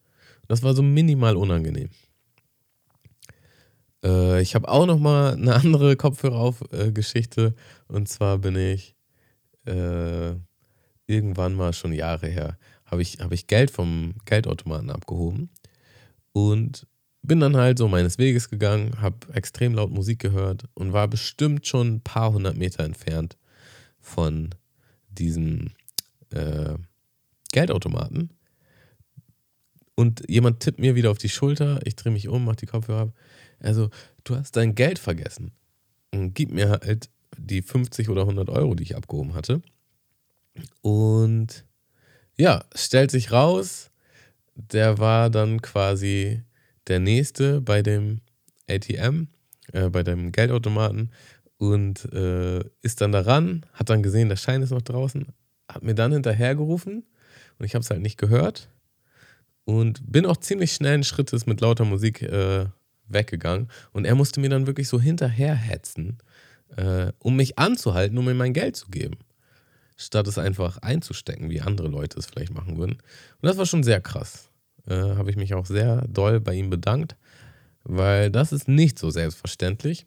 Das 0.47 0.61
war 0.61 0.73
so 0.73 0.83
minimal 0.83 1.37
unangenehm. 1.37 1.89
Äh, 4.03 4.41
ich 4.41 4.55
habe 4.55 4.67
auch 4.67 4.85
noch 4.85 4.99
mal 4.99 5.33
eine 5.33 5.55
andere 5.55 5.95
Kopfhörer-Geschichte. 5.95 7.55
Äh, 7.89 7.93
und 7.93 8.09
zwar 8.09 8.39
bin 8.39 8.55
ich 8.55 8.95
äh, 9.65 10.33
irgendwann 11.07 11.53
mal 11.53 11.73
schon 11.73 11.93
Jahre 11.93 12.27
her, 12.27 12.57
habe 12.85 13.01
ich, 13.01 13.19
hab 13.19 13.31
ich 13.31 13.47
Geld 13.47 13.71
vom 13.71 14.15
Geldautomaten 14.25 14.89
abgehoben 14.89 15.49
und 16.31 16.87
bin 17.23 17.39
dann 17.39 17.55
halt 17.55 17.77
so 17.77 17.87
meines 17.87 18.17
Weges 18.17 18.49
gegangen, 18.49 19.01
habe 19.01 19.33
extrem 19.33 19.73
laut 19.73 19.91
Musik 19.91 20.19
gehört 20.19 20.65
und 20.73 20.93
war 20.93 21.07
bestimmt 21.07 21.65
schon 21.65 21.95
ein 21.95 22.01
paar 22.01 22.33
hundert 22.33 22.57
Meter 22.57 22.83
entfernt 22.83 23.37
von 23.99 24.49
diesem 25.09 25.71
äh, 26.31 26.75
Geldautomaten. 27.51 28.31
Und 29.95 30.23
jemand 30.27 30.59
tippt 30.59 30.79
mir 30.79 30.95
wieder 30.95 31.11
auf 31.11 31.17
die 31.17 31.29
Schulter, 31.29 31.79
ich 31.85 31.95
drehe 31.95 32.11
mich 32.11 32.27
um, 32.27 32.45
mache 32.45 32.57
die 32.57 32.65
Kopfhörer 32.65 33.03
ab. 33.03 33.13
Also, 33.59 33.89
du 34.23 34.35
hast 34.35 34.57
dein 34.57 34.75
Geld 34.75 34.99
vergessen. 34.99 35.51
Und 36.11 36.33
gib 36.33 36.51
mir 36.51 36.69
halt 36.69 37.09
die 37.37 37.61
50 37.61 38.09
oder 38.09 38.21
100 38.21 38.49
Euro, 38.49 38.75
die 38.75 38.83
ich 38.83 38.95
abgehoben 38.95 39.33
hatte. 39.33 39.61
Und 40.81 41.65
ja, 42.35 42.65
stellt 42.75 43.11
sich 43.11 43.31
raus, 43.31 43.91
der 44.55 44.97
war 44.97 45.29
dann 45.29 45.61
quasi 45.61 46.43
der 46.87 46.99
nächste 46.99 47.61
bei 47.61 47.81
dem 47.81 48.21
ATM, 48.69 49.27
äh, 49.71 49.89
bei 49.89 50.03
dem 50.03 50.31
Geldautomaten 50.31 51.11
und 51.57 52.11
äh, 52.13 52.63
ist 52.81 53.01
dann 53.01 53.11
daran, 53.11 53.65
hat 53.73 53.89
dann 53.89 54.03
gesehen, 54.03 54.29
der 54.29 54.35
Schein 54.35 54.61
ist 54.61 54.71
noch 54.71 54.81
draußen, 54.81 55.27
hat 55.67 55.83
mir 55.83 55.95
dann 55.95 56.11
hinterhergerufen 56.11 57.05
und 57.57 57.65
ich 57.65 57.75
habe 57.75 57.83
es 57.83 57.89
halt 57.89 58.01
nicht 58.01 58.17
gehört 58.17 58.69
und 59.65 60.11
bin 60.11 60.25
auch 60.25 60.37
ziemlich 60.37 60.73
schnellen 60.73 61.03
Schrittes 61.03 61.45
mit 61.45 61.61
lauter 61.61 61.85
Musik 61.85 62.21
äh, 62.21 62.65
weggegangen 63.07 63.69
und 63.91 64.05
er 64.05 64.15
musste 64.15 64.39
mir 64.39 64.49
dann 64.49 64.67
wirklich 64.67 64.87
so 64.87 64.99
hinterherhetzen, 64.99 66.17
äh, 66.75 67.11
um 67.19 67.35
mich 67.35 67.57
anzuhalten, 67.57 68.17
um 68.17 68.25
mir 68.25 68.33
mein 68.33 68.53
Geld 68.53 68.75
zu 68.75 68.89
geben, 68.89 69.17
statt 69.95 70.27
es 70.27 70.37
einfach 70.37 70.79
einzustecken, 70.79 71.49
wie 71.49 71.61
andere 71.61 71.87
Leute 71.87 72.19
es 72.19 72.25
vielleicht 72.25 72.53
machen 72.53 72.77
würden. 72.77 72.93
Und 72.93 73.47
das 73.47 73.57
war 73.57 73.65
schon 73.65 73.83
sehr 73.83 74.01
krass. 74.01 74.49
Äh, 74.87 75.15
Habe 75.15 75.29
ich 75.29 75.37
mich 75.37 75.53
auch 75.53 75.65
sehr 75.65 76.07
doll 76.07 76.39
bei 76.39 76.53
ihm 76.53 76.69
bedankt, 76.69 77.15
weil 77.83 78.31
das 78.31 78.51
ist 78.51 78.67
nicht 78.67 78.99
so 78.99 79.09
selbstverständlich 79.09 80.05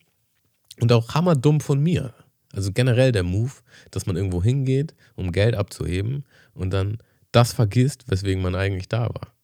und 0.81 0.93
auch 0.93 1.15
hammerdumm 1.15 1.61
von 1.61 1.83
mir. 1.83 2.15
Also 2.53 2.73
generell 2.73 3.13
der 3.13 3.23
Move, 3.23 3.53
dass 3.91 4.07
man 4.07 4.17
irgendwo 4.17 4.43
hingeht, 4.43 4.95
um 5.15 5.33
Geld 5.33 5.55
abzuheben 5.55 6.25
und 6.55 6.71
dann 6.71 6.99
das 7.33 7.53
vergisst, 7.53 8.11
weswegen 8.11 8.43
man 8.43 8.55
eigentlich 8.55 8.89
da 8.89 9.09
war. 9.09 9.35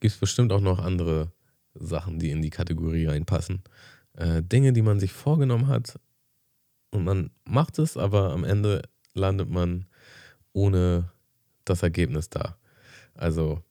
Gibt 0.00 0.14
es 0.14 0.20
bestimmt 0.20 0.52
auch 0.52 0.60
noch 0.60 0.80
andere 0.80 1.32
Sachen, 1.74 2.18
die 2.18 2.30
in 2.30 2.42
die 2.42 2.50
Kategorie 2.50 3.06
reinpassen. 3.06 3.62
Äh, 4.16 4.42
Dinge, 4.42 4.72
die 4.72 4.82
man 4.82 5.00
sich 5.00 5.12
vorgenommen 5.12 5.68
hat 5.68 5.98
und 6.90 7.04
man 7.04 7.30
macht 7.44 7.78
es, 7.78 7.96
aber 7.96 8.32
am 8.32 8.44
Ende 8.44 8.82
landet 9.14 9.48
man 9.48 9.86
ohne 10.52 11.10
das 11.64 11.82
Ergebnis 11.82 12.30
da. 12.30 12.56
Also 13.14 13.62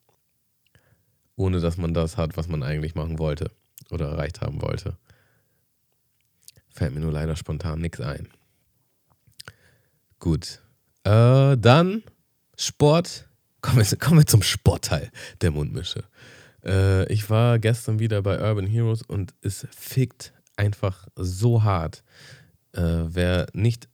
ohne 1.36 1.60
dass 1.60 1.78
man 1.78 1.94
das 1.94 2.18
hat, 2.18 2.38
was 2.38 2.48
man 2.48 2.64
eigentlich 2.64 2.96
machen 2.96 3.20
wollte 3.20 3.52
oder 3.90 4.10
erreicht 4.10 4.42
haben 4.42 4.62
wollte. 4.62 4.98
Fällt 6.70 6.94
mir 6.94 7.02
nur 7.02 7.12
leider 7.12 7.36
spontan 7.36 7.80
nichts 7.82 8.02
ein. 8.02 8.28
Gut. 10.20 10.62
Äh, 11.04 11.58
dann 11.58 12.04
Sport. 12.58 13.28
Kommen 13.62 13.78
wir, 13.78 13.98
kommen 13.98 14.20
wir 14.20 14.26
zum 14.26 14.42
Sportteil 14.42 15.10
der 15.42 15.52
Mundmische. 15.52 16.04
Äh, 16.66 17.12
ich 17.12 17.30
war 17.30 17.60
gestern 17.60 18.00
wieder 18.00 18.22
bei 18.22 18.42
Urban 18.42 18.68
Heroes 18.68 19.02
und 19.04 19.34
es 19.42 19.68
fickt 19.72 20.34
einfach 20.56 21.08
so 21.16 21.64
hart. 21.64 22.04
Äh, 22.74 22.82
wer 22.82 23.48
nicht 23.54 23.88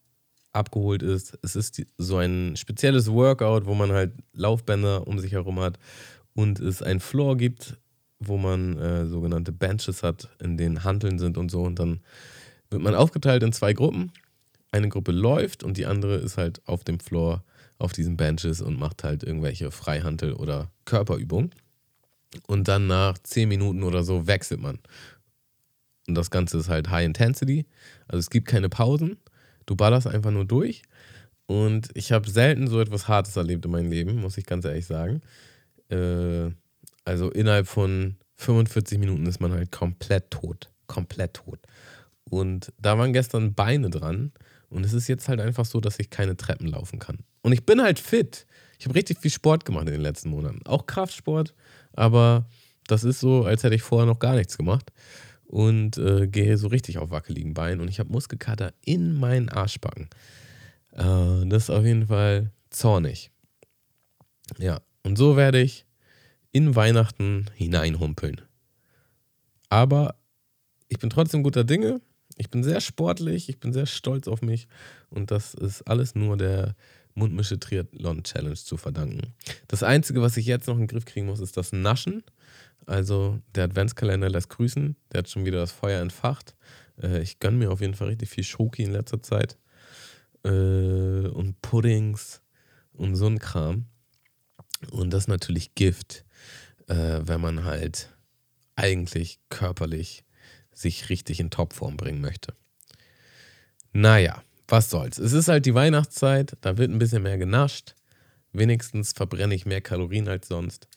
abgeholt 0.51 1.03
ist, 1.03 1.37
es 1.43 1.55
ist 1.55 1.77
die, 1.77 1.87
so 1.97 2.17
ein 2.17 2.55
spezielles 2.55 3.11
Workout, 3.11 3.65
wo 3.65 3.75
man 3.75 3.91
halt 3.91 4.13
Laufbänder 4.33 5.07
um 5.07 5.19
sich 5.19 5.33
herum 5.33 5.59
hat 5.59 5.77
und 6.39 6.61
es 6.61 6.81
ein 6.81 7.01
Floor 7.01 7.35
gibt, 7.35 7.77
wo 8.19 8.37
man 8.37 8.77
äh, 8.77 9.05
sogenannte 9.07 9.51
Benches 9.51 10.03
hat, 10.03 10.29
in 10.39 10.55
denen 10.55 10.85
Hanteln 10.85 11.19
sind 11.19 11.37
und 11.37 11.51
so. 11.51 11.63
Und 11.63 11.79
dann 11.79 11.99
wird 12.69 12.81
man 12.81 12.95
aufgeteilt 12.95 13.43
in 13.43 13.51
zwei 13.51 13.73
Gruppen. 13.73 14.13
Eine 14.71 14.87
Gruppe 14.87 15.11
läuft 15.11 15.65
und 15.65 15.75
die 15.75 15.85
andere 15.85 16.15
ist 16.15 16.37
halt 16.37 16.65
auf 16.65 16.85
dem 16.85 17.01
Floor 17.01 17.43
auf 17.77 17.91
diesen 17.91 18.15
Benches 18.15 18.61
und 18.61 18.79
macht 18.79 19.03
halt 19.03 19.23
irgendwelche 19.23 19.69
Freihantel- 19.69 20.33
oder 20.33 20.71
Körperübungen. 20.85 21.51
Und 22.47 22.69
dann 22.69 22.87
nach 22.87 23.17
zehn 23.17 23.49
Minuten 23.49 23.83
oder 23.83 24.03
so 24.03 24.25
wechselt 24.25 24.61
man. 24.61 24.79
Und 26.07 26.15
das 26.15 26.31
Ganze 26.31 26.57
ist 26.59 26.69
halt 26.69 26.89
High 26.89 27.05
Intensity. 27.05 27.65
Also 28.07 28.19
es 28.19 28.29
gibt 28.29 28.47
keine 28.47 28.69
Pausen. 28.69 29.17
Du 29.65 29.75
ballerst 29.75 30.07
einfach 30.07 30.31
nur 30.31 30.45
durch. 30.45 30.83
Und 31.47 31.89
ich 31.95 32.13
habe 32.13 32.29
selten 32.29 32.67
so 32.67 32.79
etwas 32.79 33.09
Hartes 33.09 33.35
erlebt 33.35 33.65
in 33.65 33.71
meinem 33.71 33.91
Leben, 33.91 34.21
muss 34.21 34.37
ich 34.37 34.45
ganz 34.45 34.63
ehrlich 34.63 34.85
sagen. 34.85 35.21
Äh, 35.89 36.51
also 37.05 37.31
innerhalb 37.31 37.67
von 37.67 38.17
45 38.35 38.99
Minuten 38.99 39.25
ist 39.25 39.39
man 39.39 39.51
halt 39.51 39.71
komplett 39.71 40.31
tot. 40.31 40.69
Komplett 40.87 41.35
tot. 41.35 41.59
Und 42.29 42.71
da 42.77 42.97
waren 42.97 43.13
gestern 43.13 43.53
Beine 43.53 43.89
dran. 43.89 44.31
Und 44.69 44.85
es 44.85 44.93
ist 44.93 45.07
jetzt 45.07 45.27
halt 45.27 45.41
einfach 45.41 45.65
so, 45.65 45.79
dass 45.79 45.99
ich 45.99 46.09
keine 46.09 46.37
Treppen 46.37 46.67
laufen 46.67 46.99
kann. 46.99 47.19
Und 47.41 47.53
ich 47.53 47.65
bin 47.65 47.81
halt 47.81 47.99
fit. 47.99 48.45
Ich 48.77 48.85
habe 48.85 48.95
richtig 48.95 49.19
viel 49.19 49.31
Sport 49.31 49.65
gemacht 49.65 49.87
in 49.87 49.93
den 49.93 50.01
letzten 50.01 50.29
Monaten. 50.29 50.61
Auch 50.65 50.85
Kraftsport, 50.85 51.53
aber 51.93 52.45
das 52.87 53.03
ist 53.03 53.19
so, 53.19 53.43
als 53.43 53.63
hätte 53.63 53.75
ich 53.75 53.81
vorher 53.81 54.05
noch 54.05 54.19
gar 54.19 54.35
nichts 54.35 54.57
gemacht. 54.57 54.91
Und 55.45 55.97
äh, 55.97 56.27
gehe 56.27 56.57
so 56.57 56.67
richtig 56.67 56.99
auf 56.99 57.09
wackeligen 57.09 57.55
Beinen. 57.55 57.81
Und 57.81 57.87
ich 57.87 57.99
habe 57.99 58.11
Muskelkater 58.11 58.71
in 58.85 59.15
meinen 59.15 59.49
Arschbacken. 59.49 60.09
Äh, 60.91 61.47
das 61.47 61.63
ist 61.63 61.69
auf 61.71 61.83
jeden 61.83 62.07
Fall 62.07 62.51
zornig. 62.69 63.31
Ja, 64.59 64.79
und 65.03 65.17
so 65.17 65.35
werde 65.35 65.61
ich 65.61 65.85
in 66.51 66.75
Weihnachten 66.75 67.45
hineinhumpeln. 67.55 68.41
Aber 69.69 70.15
ich 70.87 70.99
bin 70.99 71.09
trotzdem 71.09 71.43
guter 71.43 71.63
Dinge. 71.63 72.01
Ich 72.37 72.49
bin 72.49 72.63
sehr 72.63 72.81
sportlich, 72.81 73.49
ich 73.49 73.59
bin 73.59 73.73
sehr 73.73 73.85
stolz 73.85 74.27
auf 74.27 74.41
mich 74.41 74.67
und 75.09 75.29
das 75.31 75.53
ist 75.53 75.83
alles 75.83 76.15
nur 76.15 76.37
der 76.37 76.75
Mundmische 77.13 77.59
Triathlon 77.59 78.23
Challenge 78.23 78.55
zu 78.55 78.77
verdanken. 78.77 79.33
Das 79.67 79.83
Einzige, 79.83 80.21
was 80.21 80.37
ich 80.37 80.45
jetzt 80.45 80.67
noch 80.67 80.75
in 80.75 80.81
den 80.81 80.87
Griff 80.87 81.05
kriegen 81.05 81.25
muss, 81.25 81.39
ist 81.39 81.57
das 81.57 81.73
Naschen. 81.73 82.23
Also 82.85 83.39
der 83.55 83.65
Adventskalender 83.65 84.29
lässt 84.29 84.49
grüßen, 84.49 84.95
der 85.11 85.19
hat 85.19 85.29
schon 85.29 85.45
wieder 85.45 85.59
das 85.59 85.71
Feuer 85.71 86.01
entfacht. 86.01 86.55
Äh, 87.01 87.21
ich 87.21 87.39
gönne 87.39 87.57
mir 87.57 87.71
auf 87.71 87.81
jeden 87.81 87.93
Fall 87.93 88.07
richtig 88.07 88.29
viel 88.29 88.43
Schoki 88.43 88.83
in 88.83 88.93
letzter 88.93 89.21
Zeit 89.21 89.57
äh, 90.43 90.49
und 90.49 91.61
Puddings 91.61 92.41
und 92.93 93.15
so 93.15 93.27
ein 93.27 93.39
Kram. 93.39 93.85
Und 94.91 95.11
das 95.11 95.23
ist 95.23 95.27
natürlich 95.27 95.75
Gift, 95.75 96.25
äh, 96.87 97.19
wenn 97.21 97.41
man 97.41 97.63
halt 97.65 98.09
eigentlich 98.75 99.39
körperlich 99.49 100.23
sich 100.73 101.09
richtig 101.09 101.39
in 101.39 101.49
Topform 101.49 101.97
bringen 101.97 102.21
möchte. 102.21 102.53
Naja, 103.91 104.41
was 104.67 104.89
soll's. 104.89 105.17
Es 105.17 105.33
ist 105.33 105.47
halt 105.47 105.65
die 105.65 105.73
Weihnachtszeit, 105.73 106.55
da 106.61 106.77
wird 106.77 106.91
ein 106.91 106.99
bisschen 106.99 107.23
mehr 107.23 107.37
genascht. 107.37 107.95
Wenigstens 108.53 109.11
verbrenne 109.13 109.55
ich 109.55 109.65
mehr 109.65 109.81
Kalorien 109.81 110.27
als 110.27 110.47
sonst. 110.47 110.87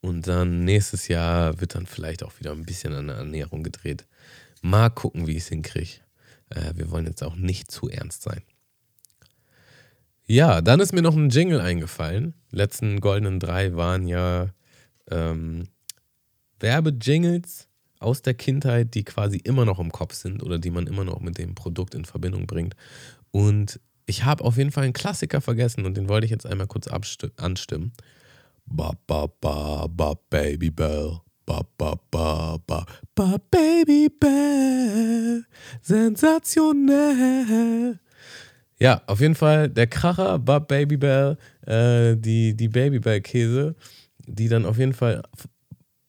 Und 0.00 0.26
dann 0.26 0.64
nächstes 0.64 1.08
Jahr 1.08 1.60
wird 1.60 1.74
dann 1.74 1.86
vielleicht 1.86 2.22
auch 2.22 2.38
wieder 2.38 2.52
ein 2.52 2.66
bisschen 2.66 2.92
an 2.92 3.08
der 3.08 3.16
Ernährung 3.16 3.62
gedreht. 3.62 4.06
Mal 4.62 4.90
gucken, 4.90 5.26
wie 5.26 5.32
ich 5.32 5.44
es 5.44 5.48
hinkriege. 5.48 6.00
Äh, 6.50 6.74
wir 6.74 6.90
wollen 6.90 7.06
jetzt 7.06 7.22
auch 7.22 7.36
nicht 7.36 7.70
zu 7.70 7.88
ernst 7.88 8.22
sein. 8.22 8.42
Ja, 10.26 10.62
dann 10.62 10.80
ist 10.80 10.94
mir 10.94 11.02
noch 11.02 11.16
ein 11.16 11.28
Jingle 11.28 11.60
eingefallen. 11.60 12.32
Letzten 12.50 13.00
goldenen 13.00 13.40
drei 13.40 13.76
waren 13.76 14.06
ja 14.06 14.48
ähm, 15.10 15.64
Werbejingles 16.60 17.68
aus 18.00 18.22
der 18.22 18.32
Kindheit, 18.34 18.94
die 18.94 19.04
quasi 19.04 19.36
immer 19.38 19.64
noch 19.66 19.78
im 19.78 19.92
Kopf 19.92 20.14
sind 20.14 20.42
oder 20.42 20.58
die 20.58 20.70
man 20.70 20.86
immer 20.86 21.04
noch 21.04 21.20
mit 21.20 21.36
dem 21.38 21.54
Produkt 21.54 21.94
in 21.94 22.06
Verbindung 22.06 22.46
bringt. 22.46 22.74
Und 23.32 23.80
ich 24.06 24.24
habe 24.24 24.44
auf 24.44 24.56
jeden 24.56 24.72
Fall 24.72 24.84
einen 24.84 24.92
Klassiker 24.94 25.40
vergessen 25.40 25.84
und 25.84 25.96
den 25.96 26.08
wollte 26.08 26.24
ich 26.24 26.30
jetzt 26.30 26.46
einmal 26.46 26.68
kurz 26.68 26.88
anstimmen. 26.88 27.92
Ba 28.66 28.92
ba 29.06 29.26
ba 29.40 29.86
ba 29.88 30.14
Baby 30.30 30.70
Bell. 30.70 31.20
Ba 31.44 31.62
ba 31.76 31.96
ba 32.10 32.56
ba 32.66 32.86
ba 33.14 33.36
Baby 33.50 34.08
Bell. 34.08 35.44
Sensationell. 35.82 38.00
Ja, 38.80 39.02
auf 39.06 39.20
jeden 39.20 39.34
Fall 39.34 39.68
der 39.68 39.86
Kracher 39.86 40.38
Bub 40.38 40.68
Babybel, 40.68 41.38
äh, 41.66 42.16
die, 42.16 42.56
die 42.56 42.68
Babybel-Käse, 42.68 43.76
die 44.26 44.48
dann 44.48 44.66
auf 44.66 44.78
jeden 44.78 44.94
Fall, 44.94 45.22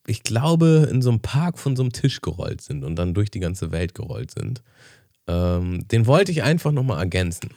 ich 0.06 0.22
glaube, 0.22 0.88
in 0.90 1.00
so 1.00 1.10
einem 1.10 1.20
Park 1.20 1.58
von 1.58 1.76
so 1.76 1.82
einem 1.82 1.92
Tisch 1.92 2.20
gerollt 2.20 2.60
sind 2.60 2.84
und 2.84 2.96
dann 2.96 3.14
durch 3.14 3.30
die 3.30 3.40
ganze 3.40 3.70
Welt 3.72 3.94
gerollt 3.94 4.32
sind. 4.32 4.62
Ähm, 5.28 5.86
den 5.88 6.06
wollte 6.06 6.32
ich 6.32 6.42
einfach 6.42 6.72
nochmal 6.72 6.98
ergänzen. 6.98 7.50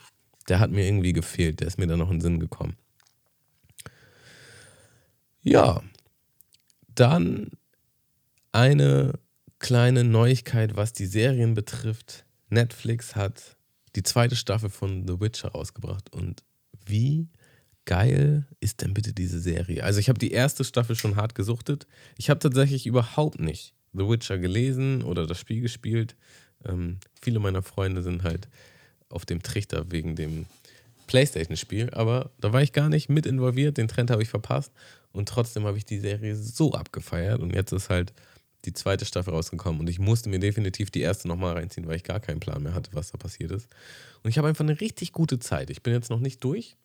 Der 0.48 0.60
hat 0.60 0.70
mir 0.70 0.86
irgendwie 0.86 1.12
gefehlt, 1.12 1.60
der 1.60 1.68
ist 1.68 1.78
mir 1.78 1.86
dann 1.86 1.98
noch 1.98 2.10
in 2.10 2.16
den 2.16 2.22
Sinn 2.22 2.40
gekommen. 2.40 2.76
Ja, 5.42 5.82
dann 6.94 7.50
eine 8.52 9.18
kleine 9.58 10.04
Neuigkeit, 10.04 10.76
was 10.76 10.92
die 10.92 11.06
Serien 11.06 11.54
betrifft. 11.54 12.24
Netflix 12.48 13.16
hat 13.16 13.56
die 13.96 14.02
zweite 14.02 14.36
Staffel 14.36 14.70
von 14.70 15.06
The 15.06 15.20
Witcher 15.20 15.48
rausgebracht. 15.48 16.12
Und 16.12 16.42
wie 16.86 17.28
geil 17.84 18.46
ist 18.60 18.82
denn 18.82 18.94
bitte 18.94 19.12
diese 19.12 19.40
Serie? 19.40 19.84
Also 19.84 20.00
ich 20.00 20.08
habe 20.08 20.18
die 20.18 20.32
erste 20.32 20.64
Staffel 20.64 20.96
schon 20.96 21.16
hart 21.16 21.34
gesuchtet. 21.34 21.86
Ich 22.16 22.30
habe 22.30 22.40
tatsächlich 22.40 22.86
überhaupt 22.86 23.40
nicht 23.40 23.74
The 23.92 24.08
Witcher 24.08 24.38
gelesen 24.38 25.02
oder 25.02 25.26
das 25.26 25.38
Spiel 25.38 25.60
gespielt. 25.60 26.16
Ähm, 26.64 26.98
viele 27.20 27.40
meiner 27.40 27.62
Freunde 27.62 28.02
sind 28.02 28.22
halt 28.22 28.48
auf 29.08 29.26
dem 29.26 29.42
Trichter 29.42 29.90
wegen 29.90 30.14
dem 30.14 30.46
PlayStation-Spiel, 31.08 31.90
aber 31.90 32.30
da 32.38 32.52
war 32.52 32.62
ich 32.62 32.72
gar 32.72 32.88
nicht 32.88 33.08
mit 33.08 33.26
involviert. 33.26 33.76
Den 33.76 33.88
Trend 33.88 34.10
habe 34.10 34.22
ich 34.22 34.28
verpasst 34.28 34.72
und 35.12 35.28
trotzdem 35.28 35.64
habe 35.64 35.76
ich 35.76 35.84
die 35.84 35.98
Serie 35.98 36.36
so 36.36 36.72
abgefeiert 36.72 37.40
und 37.40 37.52
jetzt 37.52 37.72
ist 37.72 37.90
halt 37.90 38.12
die 38.64 38.72
zweite 38.72 39.04
Staffel 39.04 39.32
rausgekommen 39.32 39.80
und 39.80 39.88
ich 39.88 39.98
musste 39.98 40.28
mir 40.28 40.38
definitiv 40.38 40.90
die 40.90 41.00
erste 41.00 41.28
nochmal 41.28 41.54
reinziehen, 41.54 41.86
weil 41.86 41.96
ich 41.96 42.04
gar 42.04 42.20
keinen 42.20 42.40
Plan 42.40 42.62
mehr 42.62 42.74
hatte, 42.74 42.90
was 42.92 43.10
da 43.10 43.18
passiert 43.18 43.50
ist. 43.52 43.68
Und 44.22 44.30
ich 44.30 44.38
habe 44.38 44.48
einfach 44.48 44.64
eine 44.64 44.80
richtig 44.80 45.12
gute 45.12 45.38
Zeit. 45.38 45.70
Ich 45.70 45.82
bin 45.82 45.92
jetzt 45.92 46.10
noch 46.10 46.20
nicht 46.20 46.44
durch. 46.44 46.76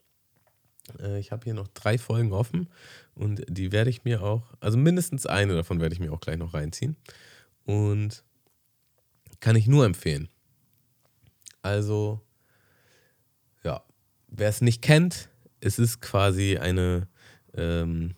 Äh, 0.99 1.19
ich 1.19 1.31
habe 1.31 1.43
hier 1.43 1.53
noch 1.53 1.67
drei 1.69 1.97
Folgen 1.97 2.31
offen 2.31 2.69
und 3.13 3.43
die 3.49 3.71
werde 3.71 3.89
ich 3.89 4.03
mir 4.03 4.23
auch, 4.23 4.53
also 4.59 4.77
mindestens 4.77 5.25
eine 5.25 5.53
davon 5.53 5.81
werde 5.81 5.93
ich 5.93 5.99
mir 5.99 6.11
auch 6.13 6.21
gleich 6.21 6.37
noch 6.37 6.53
reinziehen. 6.53 6.95
Und 7.65 8.23
kann 9.39 9.55
ich 9.55 9.67
nur 9.67 9.85
empfehlen. 9.85 10.29
Also, 11.61 12.21
ja, 13.63 13.83
wer 14.27 14.49
es 14.49 14.61
nicht 14.61 14.81
kennt, 14.81 15.29
es 15.59 15.79
ist 15.79 15.99
quasi 15.99 16.57
eine 16.57 17.07
ähm, 17.55 18.15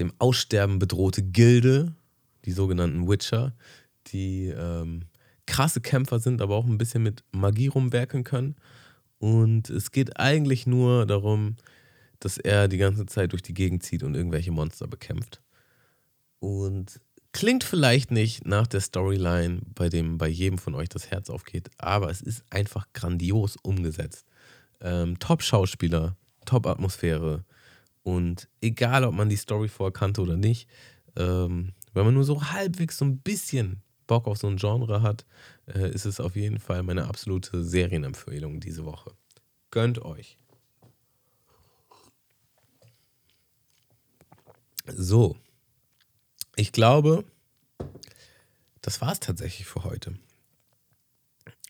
dem 0.00 0.12
Aussterben 0.18 0.78
bedrohte 0.78 1.22
Gilde, 1.22 1.94
die 2.44 2.52
sogenannten 2.52 3.08
Witcher, 3.08 3.54
die 4.08 4.48
ähm, 4.48 5.04
krasse 5.46 5.80
Kämpfer 5.80 6.18
sind, 6.18 6.40
aber 6.42 6.56
auch 6.56 6.66
ein 6.66 6.78
bisschen 6.78 7.02
mit 7.02 7.22
Magie 7.32 7.68
rumwerken 7.68 8.24
können. 8.24 8.56
Und 9.18 9.68
es 9.68 9.90
geht 9.92 10.18
eigentlich 10.18 10.66
nur 10.66 11.06
darum, 11.06 11.56
dass 12.18 12.38
er 12.38 12.68
die 12.68 12.78
ganze 12.78 13.06
Zeit 13.06 13.32
durch 13.32 13.42
die 13.42 13.54
Gegend 13.54 13.82
zieht 13.82 14.02
und 14.02 14.14
irgendwelche 14.14 14.50
Monster 14.50 14.86
bekämpft. 14.86 15.42
Und 16.38 17.00
klingt 17.32 17.64
vielleicht 17.64 18.10
nicht 18.10 18.46
nach 18.46 18.66
der 18.66 18.80
Storyline, 18.80 19.60
bei 19.74 19.88
dem 19.88 20.18
bei 20.18 20.28
jedem 20.28 20.58
von 20.58 20.74
euch 20.74 20.88
das 20.88 21.10
Herz 21.10 21.28
aufgeht, 21.30 21.70
aber 21.78 22.10
es 22.10 22.22
ist 22.22 22.42
einfach 22.50 22.86
grandios 22.94 23.56
umgesetzt. 23.62 24.26
Ähm, 24.80 25.18
Top-Schauspieler, 25.18 26.16
Top-Atmosphäre, 26.46 27.44
und 28.02 28.48
egal, 28.60 29.04
ob 29.04 29.14
man 29.14 29.28
die 29.28 29.36
Story 29.36 29.68
vorher 29.68 29.92
kannte 29.92 30.20
oder 30.20 30.36
nicht, 30.36 30.68
ähm, 31.16 31.72
wenn 31.92 32.04
man 32.04 32.14
nur 32.14 32.24
so 32.24 32.50
halbwegs 32.50 32.98
so 32.98 33.04
ein 33.04 33.18
bisschen 33.18 33.82
Bock 34.06 34.26
auf 34.26 34.38
so 34.38 34.48
ein 34.48 34.56
Genre 34.56 35.02
hat, 35.02 35.24
äh, 35.66 35.90
ist 35.90 36.04
es 36.04 36.20
auf 36.20 36.36
jeden 36.36 36.58
Fall 36.58 36.82
meine 36.82 37.06
absolute 37.06 37.62
Serienempfehlung 37.62 38.60
diese 38.60 38.84
Woche. 38.84 39.12
Gönnt 39.70 40.02
euch. 40.02 40.36
So, 44.86 45.36
ich 46.56 46.72
glaube, 46.72 47.24
das 48.82 49.00
war 49.00 49.12
es 49.12 49.20
tatsächlich 49.20 49.66
für 49.66 49.84
heute. 49.84 50.14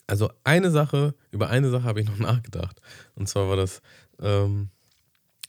Also 0.06 0.30
eine 0.42 0.70
Sache, 0.70 1.14
über 1.30 1.50
eine 1.50 1.70
Sache 1.70 1.84
habe 1.84 2.00
ich 2.00 2.08
noch 2.08 2.18
nachgedacht. 2.18 2.80
Und 3.14 3.28
zwar 3.28 3.48
war 3.48 3.56
das, 3.56 3.82
ähm, 4.20 4.70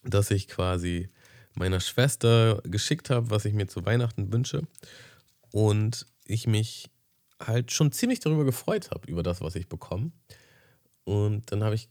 dass 0.03 0.31
ich 0.31 0.47
quasi 0.47 1.09
meiner 1.53 1.79
Schwester 1.79 2.61
geschickt 2.63 3.09
habe, 3.09 3.29
was 3.29 3.45
ich 3.45 3.53
mir 3.53 3.67
zu 3.67 3.85
Weihnachten 3.85 4.31
wünsche. 4.31 4.63
Und 5.51 6.05
ich 6.25 6.47
mich 6.47 6.89
halt 7.39 7.71
schon 7.71 7.91
ziemlich 7.91 8.19
darüber 8.19 8.45
gefreut 8.45 8.91
habe, 8.91 9.09
über 9.09 9.23
das, 9.23 9.41
was 9.41 9.55
ich 9.55 9.67
bekomme. 9.67 10.11
Und 11.03 11.51
dann 11.51 11.63
habe 11.63 11.75
ich 11.75 11.89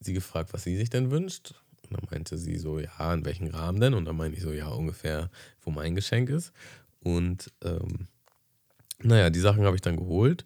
sie 0.00 0.12
gefragt, 0.12 0.52
was 0.52 0.64
sie 0.64 0.76
sich 0.76 0.90
denn 0.90 1.10
wünscht. 1.10 1.54
Und 1.82 1.96
dann 1.96 2.08
meinte 2.10 2.38
sie 2.38 2.58
so, 2.58 2.78
ja, 2.78 3.12
in 3.12 3.24
welchem 3.24 3.48
Rahmen 3.48 3.80
denn? 3.80 3.94
Und 3.94 4.04
dann 4.04 4.16
meinte 4.16 4.36
ich 4.36 4.42
so, 4.42 4.52
ja, 4.52 4.68
ungefähr, 4.68 5.30
wo 5.62 5.70
mein 5.70 5.94
Geschenk 5.94 6.30
ist. 6.30 6.52
Und 7.00 7.50
ähm, 7.62 8.06
naja, 9.02 9.30
die 9.30 9.40
Sachen 9.40 9.64
habe 9.64 9.76
ich 9.76 9.82
dann 9.82 9.96
geholt, 9.96 10.44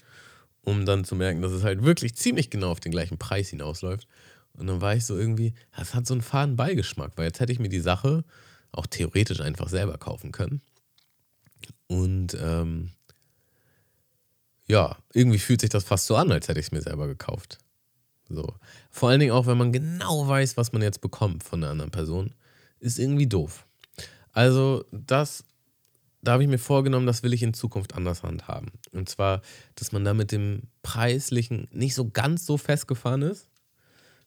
um 0.63 0.87
dann 0.87 1.05
zu 1.05 1.17
merken, 1.17 1.43
dass 1.43 1.53
es 1.53 1.65
halt 1.65 1.85
wirklich 1.85 2.15
ziemlich 2.15 2.51
genau 2.51 2.71
auf 2.71 2.81
den 2.81 2.93
gleichen 2.93 3.19
Preis 3.19 3.49
hinausläuft. 3.49 4.07
Und 4.57 4.67
dann 4.67 4.81
war 4.81 4.95
ich 4.95 5.05
so 5.05 5.17
irgendwie, 5.17 5.55
das 5.77 5.95
hat 5.95 6.07
so 6.07 6.15
einen 6.15 6.23
faden 6.23 6.57
Beigeschmack, 6.57 7.13
weil 7.17 7.27
jetzt 7.27 7.41
hätte 7.41 7.53
ich 7.53 7.59
mir 7.59 7.69
die 7.69 7.81
Sache 7.81 8.25
auch 8.73 8.87
theoretisch 8.87 9.41
einfach 9.41 9.69
selber 9.69 9.99
kaufen 9.99 10.33
können. 10.33 10.61
Und 11.87 12.37
ähm, 12.41 12.91
ja, 14.67 14.97
irgendwie 15.13 15.39
fühlt 15.39 15.61
sich 15.61 15.71
das 15.71 15.85
fast 15.85 16.07
so 16.07 16.17
an, 16.17 16.33
als 16.33 16.49
hätte 16.49 16.61
ich 16.61 16.67
es 16.67 16.73
mir 16.73 16.83
selber 16.83 17.07
gekauft. 17.07 17.59
So. 18.29 18.55
Vor 18.91 19.11
allen 19.11 19.21
Dingen 19.21 19.33
auch, 19.33 19.47
wenn 19.47 19.59
man 19.59 19.73
genau 19.73 20.27
weiß, 20.27 20.57
was 20.57 20.73
man 20.73 20.83
jetzt 20.83 21.01
bekommt 21.01 21.45
von 21.45 21.61
der 21.61 21.71
anderen 21.71 21.91
Person, 21.91 22.35
ist 22.81 22.99
irgendwie 22.99 23.27
doof. 23.27 23.67
Also, 24.33 24.85
das, 24.91 25.45
da 26.23 26.33
habe 26.33 26.43
ich 26.43 26.49
mir 26.49 26.59
vorgenommen, 26.59 27.07
das 27.07 27.23
will 27.23 27.35
ich 27.35 27.43
in 27.43 27.55
Zukunft 27.55 27.95
anders 27.95 28.23
handhaben. 28.23 28.73
Und 28.93 29.09
zwar, 29.09 29.43
dass 29.75 29.93
man 29.93 30.05
da 30.05 30.15
mit 30.15 30.33
dem 30.33 30.63
Preislichen 30.83 31.69
nicht 31.71 31.95
so 31.95 32.11
ganz 32.11 32.47
so 32.47 32.57
festgefahren 32.57 33.23
ist, 33.23 33.49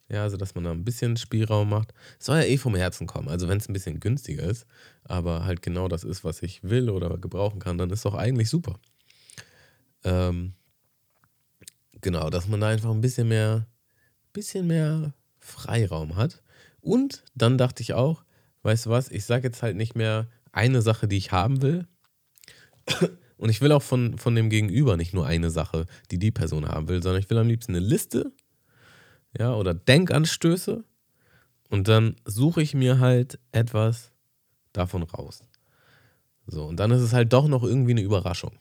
ja, 0.09 0.23
also 0.23 0.37
dass 0.37 0.55
man 0.55 0.63
da 0.63 0.71
ein 0.71 0.85
bisschen 0.85 1.17
Spielraum 1.17 1.69
macht. 1.69 1.93
soll 2.19 2.37
ja 2.37 2.43
eh 2.43 2.57
vom 2.57 2.75
Herzen 2.75 3.07
kommen. 3.07 3.27
Also 3.27 3.47
wenn 3.47 3.57
es 3.57 3.67
ein 3.67 3.73
bisschen 3.73 3.99
günstiger 3.99 4.43
ist, 4.43 4.65
aber 5.03 5.45
halt 5.45 5.61
genau 5.61 5.87
das 5.87 6.03
ist, 6.03 6.23
was 6.23 6.41
ich 6.41 6.63
will 6.63 6.89
oder 6.89 7.17
gebrauchen 7.17 7.59
kann, 7.59 7.77
dann 7.77 7.89
ist 7.89 8.05
doch 8.05 8.15
eigentlich 8.15 8.49
super. 8.49 8.79
Ähm, 10.03 10.53
genau, 12.01 12.29
dass 12.29 12.47
man 12.47 12.61
da 12.61 12.69
einfach 12.69 12.91
ein 12.91 13.01
bisschen 13.01 13.27
mehr, 13.27 13.67
bisschen 14.31 14.67
mehr 14.67 15.13
Freiraum 15.39 16.15
hat. 16.15 16.41
Und 16.79 17.23
dann 17.35 17.57
dachte 17.57 17.83
ich 17.83 17.93
auch, 17.93 18.23
weißt 18.63 18.85
du 18.85 18.89
was, 18.91 19.11
ich 19.11 19.25
sage 19.25 19.47
jetzt 19.47 19.61
halt 19.61 19.75
nicht 19.75 19.95
mehr 19.95 20.29
eine 20.53 20.81
Sache, 20.81 21.07
die 21.07 21.17
ich 21.17 21.31
haben 21.31 21.61
will. 21.61 21.85
Und 23.37 23.49
ich 23.49 23.61
will 23.61 23.71
auch 23.71 23.83
von, 23.83 24.17
von 24.17 24.33
dem 24.35 24.49
Gegenüber 24.49 24.97
nicht 24.97 25.13
nur 25.13 25.27
eine 25.27 25.51
Sache, 25.51 25.85
die 26.09 26.17
die 26.17 26.31
Person 26.31 26.67
haben 26.67 26.87
will, 26.87 27.03
sondern 27.03 27.21
ich 27.21 27.29
will 27.29 27.37
am 27.37 27.47
liebsten 27.47 27.75
eine 27.75 27.85
Liste 27.85 28.31
ja, 29.38 29.54
oder 29.54 29.73
Denkanstöße 29.73 30.84
und 31.69 31.88
dann 31.88 32.15
suche 32.26 32.62
ich 32.62 32.73
mir 32.73 33.00
halt 33.00 33.39
etwas 33.52 34.12
davon 34.73 35.04
raus. 35.04 35.43
So, 36.47 36.65
und 36.65 36.78
dann 36.78 36.91
ist 36.91 37.02
es 37.02 37.13
halt 37.13 37.34
doch 37.34 37.47
noch 37.47 37.63
irgendwie 37.63 37.91
eine 37.91 38.02
Überraschung. 38.02 38.58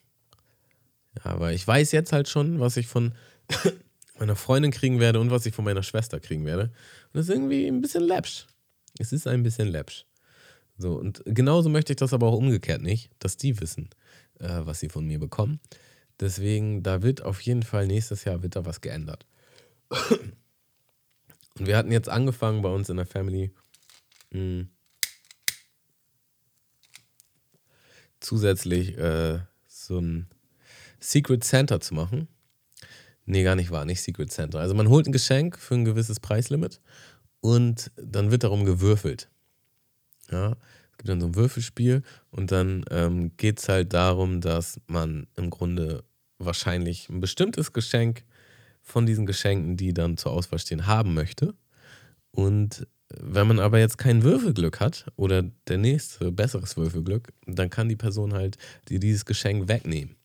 Ja, 1.17 1.31
aber 1.31 1.53
ich 1.53 1.67
weiß 1.67 1.93
jetzt 1.93 2.13
halt 2.13 2.29
schon, 2.29 2.61
was 2.61 2.77
ich 2.77 2.89
von 2.89 3.15
meiner 4.19 4.37
Freundin 4.37 4.73
kriegen 4.73 4.99
werde 4.99 5.21
und 5.21 5.31
was 5.31 5.47
ich 5.47 5.55
von 5.55 5.65
meiner 5.65 5.83
Schwester 5.83 6.19
kriegen 6.19 6.45
werde. 6.45 6.65
Und 6.65 7.15
das 7.15 7.29
ist 7.29 7.35
irgendwie 7.35 7.67
ein 7.69 7.81
bisschen 7.81 8.03
läppsch. 8.03 8.47
Es 8.99 9.13
ist 9.13 9.27
ein 9.27 9.43
bisschen 9.43 9.69
läppsch. 9.69 10.05
So, 10.79 10.95
und 10.95 11.23
genauso 11.25 11.69
möchte 11.69 11.93
ich 11.93 11.97
das 11.97 12.13
aber 12.13 12.27
auch 12.27 12.37
umgekehrt 12.37 12.83
nicht, 12.83 13.11
dass 13.19 13.37
die 13.37 13.61
wissen, 13.61 13.89
äh, 14.41 14.61
was 14.63 14.81
sie 14.81 14.89
von 14.89 15.07
mir 15.07 15.19
bekommen. 15.19 15.61
Deswegen, 16.21 16.83
da 16.83 17.03
wird 17.03 17.23
auf 17.23 17.41
jeden 17.43 17.63
Fall 17.63 17.87
nächstes 17.87 18.25
Jahr 18.25 18.43
wird 18.43 18.57
da 18.57 18.65
was 18.65 18.81
geändert. 18.81 19.27
Und 21.59 21.67
wir 21.67 21.77
hatten 21.77 21.93
jetzt 21.93 22.09
angefangen 22.09 22.63
bei 22.63 22.69
uns 22.69 22.89
in 22.89 22.97
der 22.97 23.07
Family 23.07 23.53
mh, 24.31 24.39
hm, 24.41 24.69
zusätzlich 28.21 28.97
äh, 28.99 29.41
so 29.67 29.99
ein 29.99 30.29
Secret 31.01 31.45
Santa 31.45 31.81
zu 31.81 31.95
machen. 31.95 32.29
Nee, 33.25 33.43
gar 33.43 33.57
nicht 33.57 33.71
wahr, 33.71 33.85
nicht 33.85 34.03
Secret 34.03 34.33
Santa. 34.33 34.59
Also 34.59 34.75
man 34.75 34.89
holt 34.89 35.07
ein 35.07 35.13
Geschenk 35.13 35.59
für 35.59 35.75
ein 35.75 35.85
gewisses 35.85 36.21
Preislimit 36.21 36.81
und 37.41 37.91
dann 37.97 38.31
wird 38.31 38.45
darum 38.45 38.65
gewürfelt. 38.65 39.31
Ja, 40.31 40.57
es 40.93 40.99
gibt 40.99 41.09
dann 41.09 41.21
so 41.21 41.27
ein 41.27 41.35
Würfelspiel 41.35 42.03
und 42.31 42.53
dann 42.53 42.85
ähm, 42.91 43.37
geht 43.37 43.61
es 43.61 43.69
halt 43.69 43.93
darum, 43.93 44.41
dass 44.41 44.81
man 44.87 45.27
im 45.37 45.51
Grunde 45.51 46.05
wahrscheinlich 46.39 47.09
ein 47.09 47.21
bestimmtes 47.21 47.73
Geschenk 47.73 48.25
von 48.87 49.05
diesen 49.05 49.27
Geschenken, 49.27 49.77
die 49.77 49.93
dann 49.93 50.17
zur 50.17 50.33
Auswahl 50.33 50.61
stehen, 50.61 50.87
haben 50.87 51.13
möchte. 51.13 51.55
Und 52.31 52.87
wenn 53.09 53.47
man 53.47 53.59
aber 53.59 53.79
jetzt 53.79 53.99
kein 53.99 54.23
Würfelglück 54.23 54.81
hat 54.81 55.07
oder 55.17 55.43
der 55.43 55.79
nächste 55.79 56.33
besseres 56.33 56.77
Würfelglück, 56.77 57.33
dann 57.47 57.69
kann 57.69 57.89
die 57.89 57.97
Person 57.97 58.33
halt 58.33 58.57
dir 58.89 59.01
dieses 59.01 59.25
Geschenk 59.25 59.69
wegnehmen. 59.69 60.17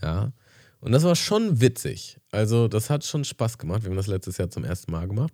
Ja. 0.00 0.32
Und 0.80 0.92
das 0.92 1.02
war 1.02 1.16
schon 1.16 1.60
witzig. 1.60 2.18
Also, 2.30 2.68
das 2.68 2.90
hat 2.90 3.04
schon 3.04 3.24
Spaß 3.24 3.58
gemacht. 3.58 3.82
Wir 3.82 3.90
haben 3.90 3.96
das 3.96 4.06
letztes 4.06 4.38
Jahr 4.38 4.50
zum 4.50 4.64
ersten 4.64 4.92
Mal 4.92 5.08
gemacht. 5.08 5.32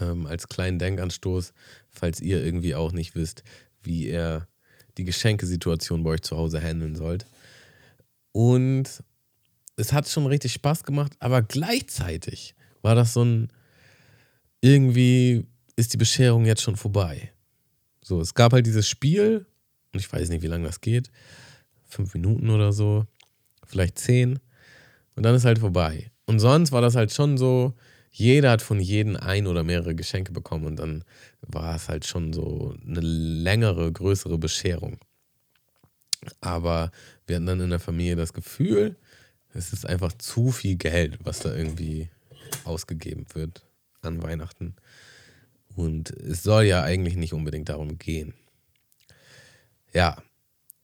Ähm, 0.00 0.26
als 0.26 0.48
kleinen 0.48 0.78
Denkanstoß, 0.78 1.52
falls 1.90 2.20
ihr 2.20 2.44
irgendwie 2.44 2.74
auch 2.74 2.92
nicht 2.92 3.14
wisst, 3.14 3.42
wie 3.82 4.08
ihr 4.08 4.48
die 4.98 5.04
Geschenkesituation 5.04 6.02
bei 6.02 6.10
euch 6.10 6.22
zu 6.22 6.36
Hause 6.36 6.60
handeln 6.60 6.94
sollt. 6.96 7.26
Und 8.32 9.02
es 9.76 9.92
hat 9.92 10.08
schon 10.08 10.26
richtig 10.26 10.52
Spaß 10.52 10.84
gemacht, 10.84 11.12
aber 11.18 11.42
gleichzeitig 11.42 12.54
war 12.82 12.94
das 12.94 13.12
so 13.12 13.24
ein, 13.24 13.48
irgendwie 14.60 15.46
ist 15.76 15.92
die 15.92 15.98
Bescherung 15.98 16.46
jetzt 16.46 16.62
schon 16.62 16.76
vorbei. 16.76 17.32
So, 18.02 18.20
es 18.20 18.34
gab 18.34 18.52
halt 18.52 18.66
dieses 18.66 18.88
Spiel, 18.88 19.46
und 19.92 20.00
ich 20.00 20.10
weiß 20.10 20.28
nicht, 20.30 20.42
wie 20.42 20.46
lange 20.46 20.66
das 20.66 20.80
geht, 20.80 21.10
fünf 21.86 22.14
Minuten 22.14 22.50
oder 22.50 22.72
so, 22.72 23.06
vielleicht 23.66 23.98
zehn, 23.98 24.38
und 25.14 25.22
dann 25.22 25.34
ist 25.34 25.44
halt 25.44 25.58
vorbei. 25.58 26.10
Und 26.26 26.40
sonst 26.40 26.72
war 26.72 26.80
das 26.80 26.96
halt 26.96 27.12
schon 27.12 27.36
so, 27.36 27.74
jeder 28.10 28.50
hat 28.50 28.62
von 28.62 28.80
jedem 28.80 29.16
ein 29.16 29.46
oder 29.46 29.62
mehrere 29.62 29.94
Geschenke 29.94 30.32
bekommen 30.32 30.64
und 30.64 30.76
dann 30.76 31.04
war 31.42 31.76
es 31.76 31.88
halt 31.88 32.06
schon 32.06 32.32
so 32.32 32.74
eine 32.86 33.00
längere, 33.00 33.92
größere 33.92 34.38
Bescherung. 34.38 34.98
Aber 36.40 36.90
wir 37.26 37.36
hatten 37.36 37.46
dann 37.46 37.60
in 37.60 37.70
der 37.70 37.78
Familie 37.78 38.16
das 38.16 38.32
Gefühl, 38.32 38.96
es 39.56 39.72
ist 39.72 39.86
einfach 39.86 40.12
zu 40.12 40.52
viel 40.52 40.76
Geld, 40.76 41.18
was 41.24 41.40
da 41.40 41.54
irgendwie 41.54 42.10
ausgegeben 42.64 43.26
wird 43.34 43.64
an 44.02 44.22
Weihnachten. 44.22 44.76
Und 45.74 46.10
es 46.10 46.42
soll 46.42 46.64
ja 46.64 46.82
eigentlich 46.82 47.16
nicht 47.16 47.32
unbedingt 47.32 47.68
darum 47.68 47.98
gehen. 47.98 48.34
Ja, 49.92 50.22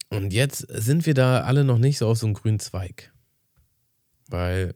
und 0.09 0.33
jetzt 0.33 0.67
sind 0.69 1.07
wir 1.07 1.15
da 1.15 1.43
alle 1.43 1.65
noch 1.65 1.79
nicht 1.79 1.99
so 1.99 2.09
auf 2.09 2.19
so 2.19 2.27
einem 2.27 2.35
grünen 2.35 2.61
Zweig. 2.61 3.13
Weil 4.29 4.75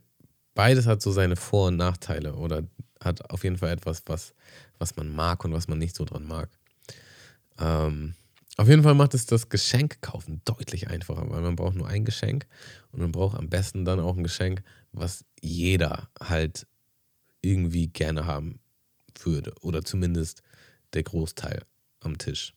beides 0.55 0.87
hat 0.87 1.03
so 1.03 1.13
seine 1.13 1.37
Vor- 1.37 1.69
und 1.69 1.77
Nachteile 1.77 2.35
oder 2.35 2.63
hat 3.03 3.31
auf 3.31 3.45
jeden 3.45 3.59
Fall 3.59 3.71
etwas, 3.71 4.03
was, 4.07 4.35
was 4.79 4.97
man 4.97 5.15
mag 5.15 5.45
und 5.45 5.53
was 5.53 5.69
man 5.69 5.79
nicht 5.79 5.95
so 5.95 6.05
dran 6.05 6.27
mag. 6.27 6.49
Ähm, 7.59 8.15
auf 8.57 8.69
jeden 8.69 8.83
Fall 8.83 8.95
macht 8.95 9.15
es 9.15 9.27
das 9.27 9.49
Geschenk 9.49 10.01
kaufen 10.01 10.41
deutlich 10.45 10.89
einfacher, 10.89 11.29
weil 11.29 11.43
man 11.43 11.57
braucht 11.57 11.77
nur 11.77 11.89
ein 11.89 12.05
Geschenk 12.05 12.47
und 12.93 13.01
man 13.01 13.13
braucht 13.13 13.37
am 13.37 13.51
besten 13.51 13.85
dann 13.85 14.01
auch 14.01 14.17
ein 14.17 14.23
Geschenk, 14.23 14.63
was 14.93 15.25
jeder 15.41 16.09
halt 16.19 16.67
irgendwie 17.43 17.89
gerne 17.89 18.27
haben 18.27 18.61
würde 19.21 19.53
oder 19.61 19.85
zumindest 19.85 20.43
der 20.95 21.03
Großteil 21.03 21.63
am 22.01 22.17
Tisch. 22.17 22.55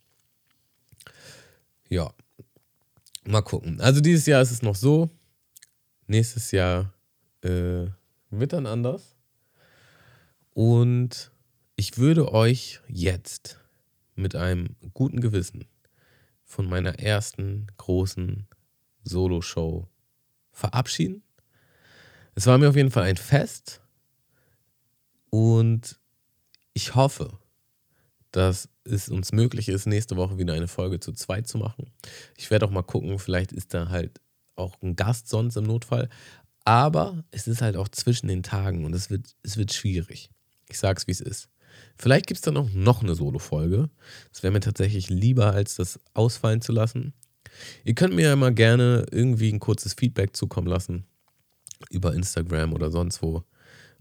Ja, 1.89 2.13
mal 3.25 3.41
gucken. 3.41 3.81
Also 3.81 3.99
dieses 3.99 4.25
Jahr 4.25 4.41
ist 4.41 4.51
es 4.51 4.61
noch 4.61 4.75
so, 4.75 5.09
nächstes 6.07 6.51
Jahr 6.51 6.93
äh, 7.41 7.87
wird 8.29 8.53
dann 8.53 8.65
anders 8.65 9.15
und 10.51 11.31
ich 11.75 11.97
würde 11.97 12.31
euch 12.33 12.79
jetzt 12.87 13.59
mit 14.15 14.35
einem 14.35 14.75
guten 14.93 15.19
Gewissen 15.19 15.65
von 16.49 16.67
meiner 16.67 16.99
ersten 16.99 17.67
großen 17.77 18.47
Solo-Show 19.03 19.87
verabschieden. 20.51 21.23
Es 22.35 22.47
war 22.47 22.57
mir 22.57 22.69
auf 22.69 22.75
jeden 22.75 22.91
Fall 22.91 23.03
ein 23.03 23.17
Fest 23.17 23.81
und 25.29 25.99
ich 26.73 26.95
hoffe, 26.95 27.37
dass 28.31 28.67
es 28.83 29.09
uns 29.09 29.31
möglich 29.31 29.69
ist, 29.69 29.85
nächste 29.85 30.17
Woche 30.17 30.37
wieder 30.37 30.53
eine 30.53 30.67
Folge 30.67 30.99
zu 30.99 31.13
zweit 31.13 31.47
zu 31.47 31.59
machen. 31.59 31.91
Ich 32.35 32.49
werde 32.49 32.65
auch 32.65 32.71
mal 32.71 32.81
gucken, 32.81 33.19
vielleicht 33.19 33.51
ist 33.51 33.73
da 33.73 33.89
halt 33.89 34.19
auch 34.55 34.81
ein 34.81 34.95
Gast 34.95 35.29
sonst 35.29 35.55
im 35.55 35.65
Notfall. 35.65 36.09
Aber 36.65 37.23
es 37.31 37.47
ist 37.47 37.61
halt 37.61 37.75
auch 37.77 37.89
zwischen 37.89 38.27
den 38.27 38.43
Tagen 38.43 38.85
und 38.85 38.93
es 38.93 39.09
wird, 39.09 39.35
es 39.43 39.57
wird 39.57 39.71
schwierig. 39.71 40.29
Ich 40.67 40.79
sag's, 40.79 41.07
wie 41.07 41.11
es 41.11 41.21
ist. 41.21 41.49
Vielleicht 41.97 42.27
gibt 42.27 42.37
es 42.37 42.41
dann 42.41 42.57
auch 42.57 42.69
noch 42.73 43.03
eine 43.03 43.15
Solo-Folge. 43.15 43.89
Das 44.31 44.43
wäre 44.43 44.53
mir 44.53 44.61
tatsächlich 44.61 45.09
lieber, 45.09 45.53
als 45.53 45.75
das 45.75 45.99
ausfallen 46.13 46.61
zu 46.61 46.71
lassen. 46.71 47.13
Ihr 47.83 47.95
könnt 47.95 48.15
mir 48.15 48.29
ja 48.29 48.35
mal 48.35 48.53
gerne 48.53 49.05
irgendwie 49.11 49.51
ein 49.51 49.59
kurzes 49.59 49.93
Feedback 49.93 50.35
zukommen 50.35 50.67
lassen. 50.67 51.05
Über 51.89 52.13
Instagram 52.13 52.73
oder 52.73 52.91
sonst 52.91 53.21
wo. 53.21 53.43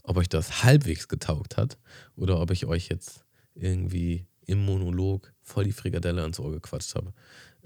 Ob 0.02 0.16
euch 0.16 0.28
das 0.28 0.62
halbwegs 0.62 1.08
getaugt 1.08 1.56
hat. 1.56 1.78
Oder 2.16 2.40
ob 2.40 2.50
ich 2.50 2.66
euch 2.66 2.88
jetzt 2.88 3.24
irgendwie 3.54 4.26
im 4.46 4.64
Monolog 4.64 5.32
voll 5.42 5.64
die 5.64 5.72
Frikadelle 5.72 6.22
ans 6.22 6.40
Ohr 6.40 6.52
gequatscht 6.52 6.94
habe. 6.94 7.12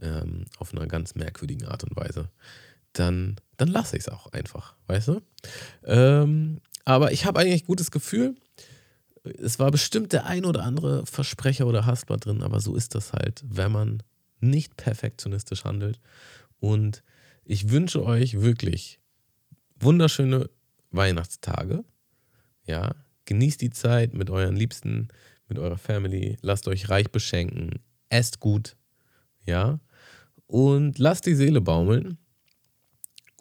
Ähm, 0.01 0.47
auf 0.59 0.75
einer 0.75 0.87
ganz 0.87 1.15
merkwürdigen 1.15 1.69
Art 1.69 1.85
und 1.85 1.95
Weise. 1.97 2.31
Dann, 2.93 3.37
dann 3.57 3.69
lasse 3.69 3.97
ich 3.97 4.05
es 4.05 4.09
auch 4.09 4.33
einfach, 4.33 4.75
weißt 4.87 5.09
du? 5.09 5.21
Ähm, 5.85 6.61
aber 6.85 7.13
ich 7.13 7.25
habe 7.25 7.41
eigentlich 7.41 7.63
ein 7.63 7.67
gutes 7.67 7.91
Gefühl 7.91 8.35
es 9.25 9.59
war 9.59 9.71
bestimmt 9.71 10.13
der 10.13 10.27
ein 10.27 10.45
oder 10.45 10.65
andere 10.65 11.07
Versprecher 11.07 11.67
oder 11.67 11.87
Haspler 11.87 12.17
drin, 12.17 12.43
aber 12.43 12.61
so 12.61 12.75
ist 12.75 12.95
das 12.95 13.13
halt, 13.13 13.43
wenn 13.47 13.73
man 13.73 14.03
nicht 14.41 14.77
perfektionistisch 14.77 15.65
handelt. 15.65 16.01
Und 16.59 17.03
ich 17.45 17.71
wünsche 17.71 18.05
euch 18.05 18.41
wirklich 18.41 19.01
wunderschöne 19.79 20.51
Weihnachtstage. 20.91 21.85
Ja, 22.67 22.95
genießt 23.25 23.61
die 23.61 23.71
Zeit 23.71 24.15
mit 24.15 24.31
euren 24.31 24.57
Liebsten, 24.57 25.09
mit 25.49 25.59
eurer 25.59 25.79
Family, 25.79 26.37
lasst 26.43 26.69
euch 26.69 26.89
reich 26.89 27.11
beschenken, 27.11 27.81
esst 28.09 28.41
gut, 28.41 28.77
ja, 29.45 29.81
und 30.47 30.99
lasst 30.99 31.27
die 31.27 31.35
Seele 31.35 31.61
baumeln. 31.61 32.19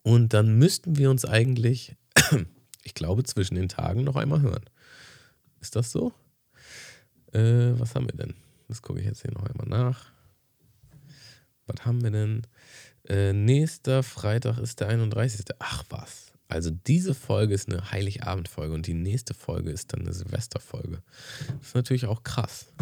Und 0.04 0.34
dann 0.34 0.58
müssten 0.58 0.98
wir 0.98 1.12
uns 1.12 1.26
eigentlich, 1.26 1.96
ich 2.84 2.94
glaube, 2.94 3.24
zwischen 3.24 3.56
den 3.56 3.70
Tagen 3.70 4.04
noch 4.04 4.15
einmal 4.15 4.41
hören. 4.41 4.63
Ist 5.62 5.76
das 5.76 5.91
so? 5.91 6.12
Äh, 7.32 7.80
was 7.80 7.95
haben 7.95 8.08
wir 8.08 8.17
denn? 8.17 8.36
Das 8.67 8.82
gucke 8.82 9.00
ich 9.00 9.06
jetzt 9.06 9.21
hier 9.21 9.32
noch 9.32 9.45
einmal 9.45 9.67
nach. 9.67 10.12
Was 11.67 11.86
haben 11.86 12.04
wir 12.04 12.12
denn? 12.12 12.41
Äh, 13.08 13.34
nächster 13.34 14.04
Freitag 14.04 14.58
ist 14.58 14.80
der 14.80 14.89
31. 14.89 15.45
Ach 15.60 15.84
was. 15.89 16.34
Also 16.47 16.69
diese 16.69 17.13
Folge 17.13 17.54
ist 17.54 17.69
eine 17.69 17.91
Heiligabendfolge 17.91 18.74
und 18.74 18.86
die 18.86 18.93
nächste 18.93 19.34
Folge 19.34 19.71
ist 19.71 19.93
dann 19.93 20.02
eine 20.02 20.13
Silvesterfolge. 20.13 21.02
Das 21.60 21.67
ist 21.69 21.76
natürlich 21.76 22.06
auch 22.06 22.24
krass. 22.24 22.74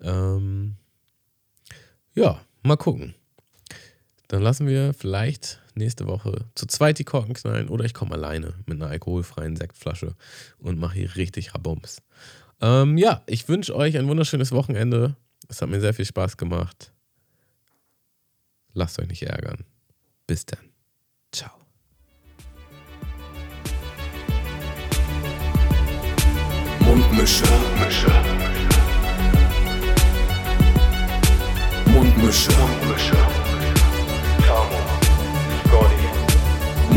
Ähm, 0.00 0.76
ja, 2.14 2.40
mal 2.62 2.76
gucken. 2.76 3.14
Dann 4.28 4.42
lassen 4.42 4.66
wir 4.66 4.92
vielleicht 4.92 5.60
nächste 5.74 6.06
Woche 6.06 6.44
zu 6.54 6.66
zweit 6.66 6.98
die 6.98 7.04
Korken 7.04 7.34
knallen 7.34 7.68
oder 7.68 7.86
ich 7.86 7.94
komme 7.94 8.14
alleine 8.14 8.52
mit 8.66 8.80
einer 8.80 8.90
alkoholfreien 8.90 9.56
Sektflasche 9.56 10.14
und 10.58 10.78
mache 10.78 10.98
hier 10.98 11.16
richtig 11.16 11.54
Rabums. 11.54 12.02
Ähm, 12.60 12.98
ja, 12.98 13.22
ich 13.26 13.48
wünsche 13.48 13.74
euch 13.74 13.96
ein 13.96 14.06
wunderschönes 14.06 14.52
Wochenende. 14.52 15.16
Es 15.48 15.62
hat 15.62 15.70
mir 15.70 15.80
sehr 15.80 15.94
viel 15.94 16.04
Spaß 16.04 16.36
gemacht. 16.36 16.92
Lasst 18.74 18.98
euch 18.98 19.08
nicht 19.08 19.22
ärgern. 19.22 19.64
Bis 20.26 20.44
dann. 20.44 20.60
Ciao. 21.32 21.50
Mundmische. 26.80 27.44
Mundmische. 27.46 28.12
Mundmische. 31.86 33.37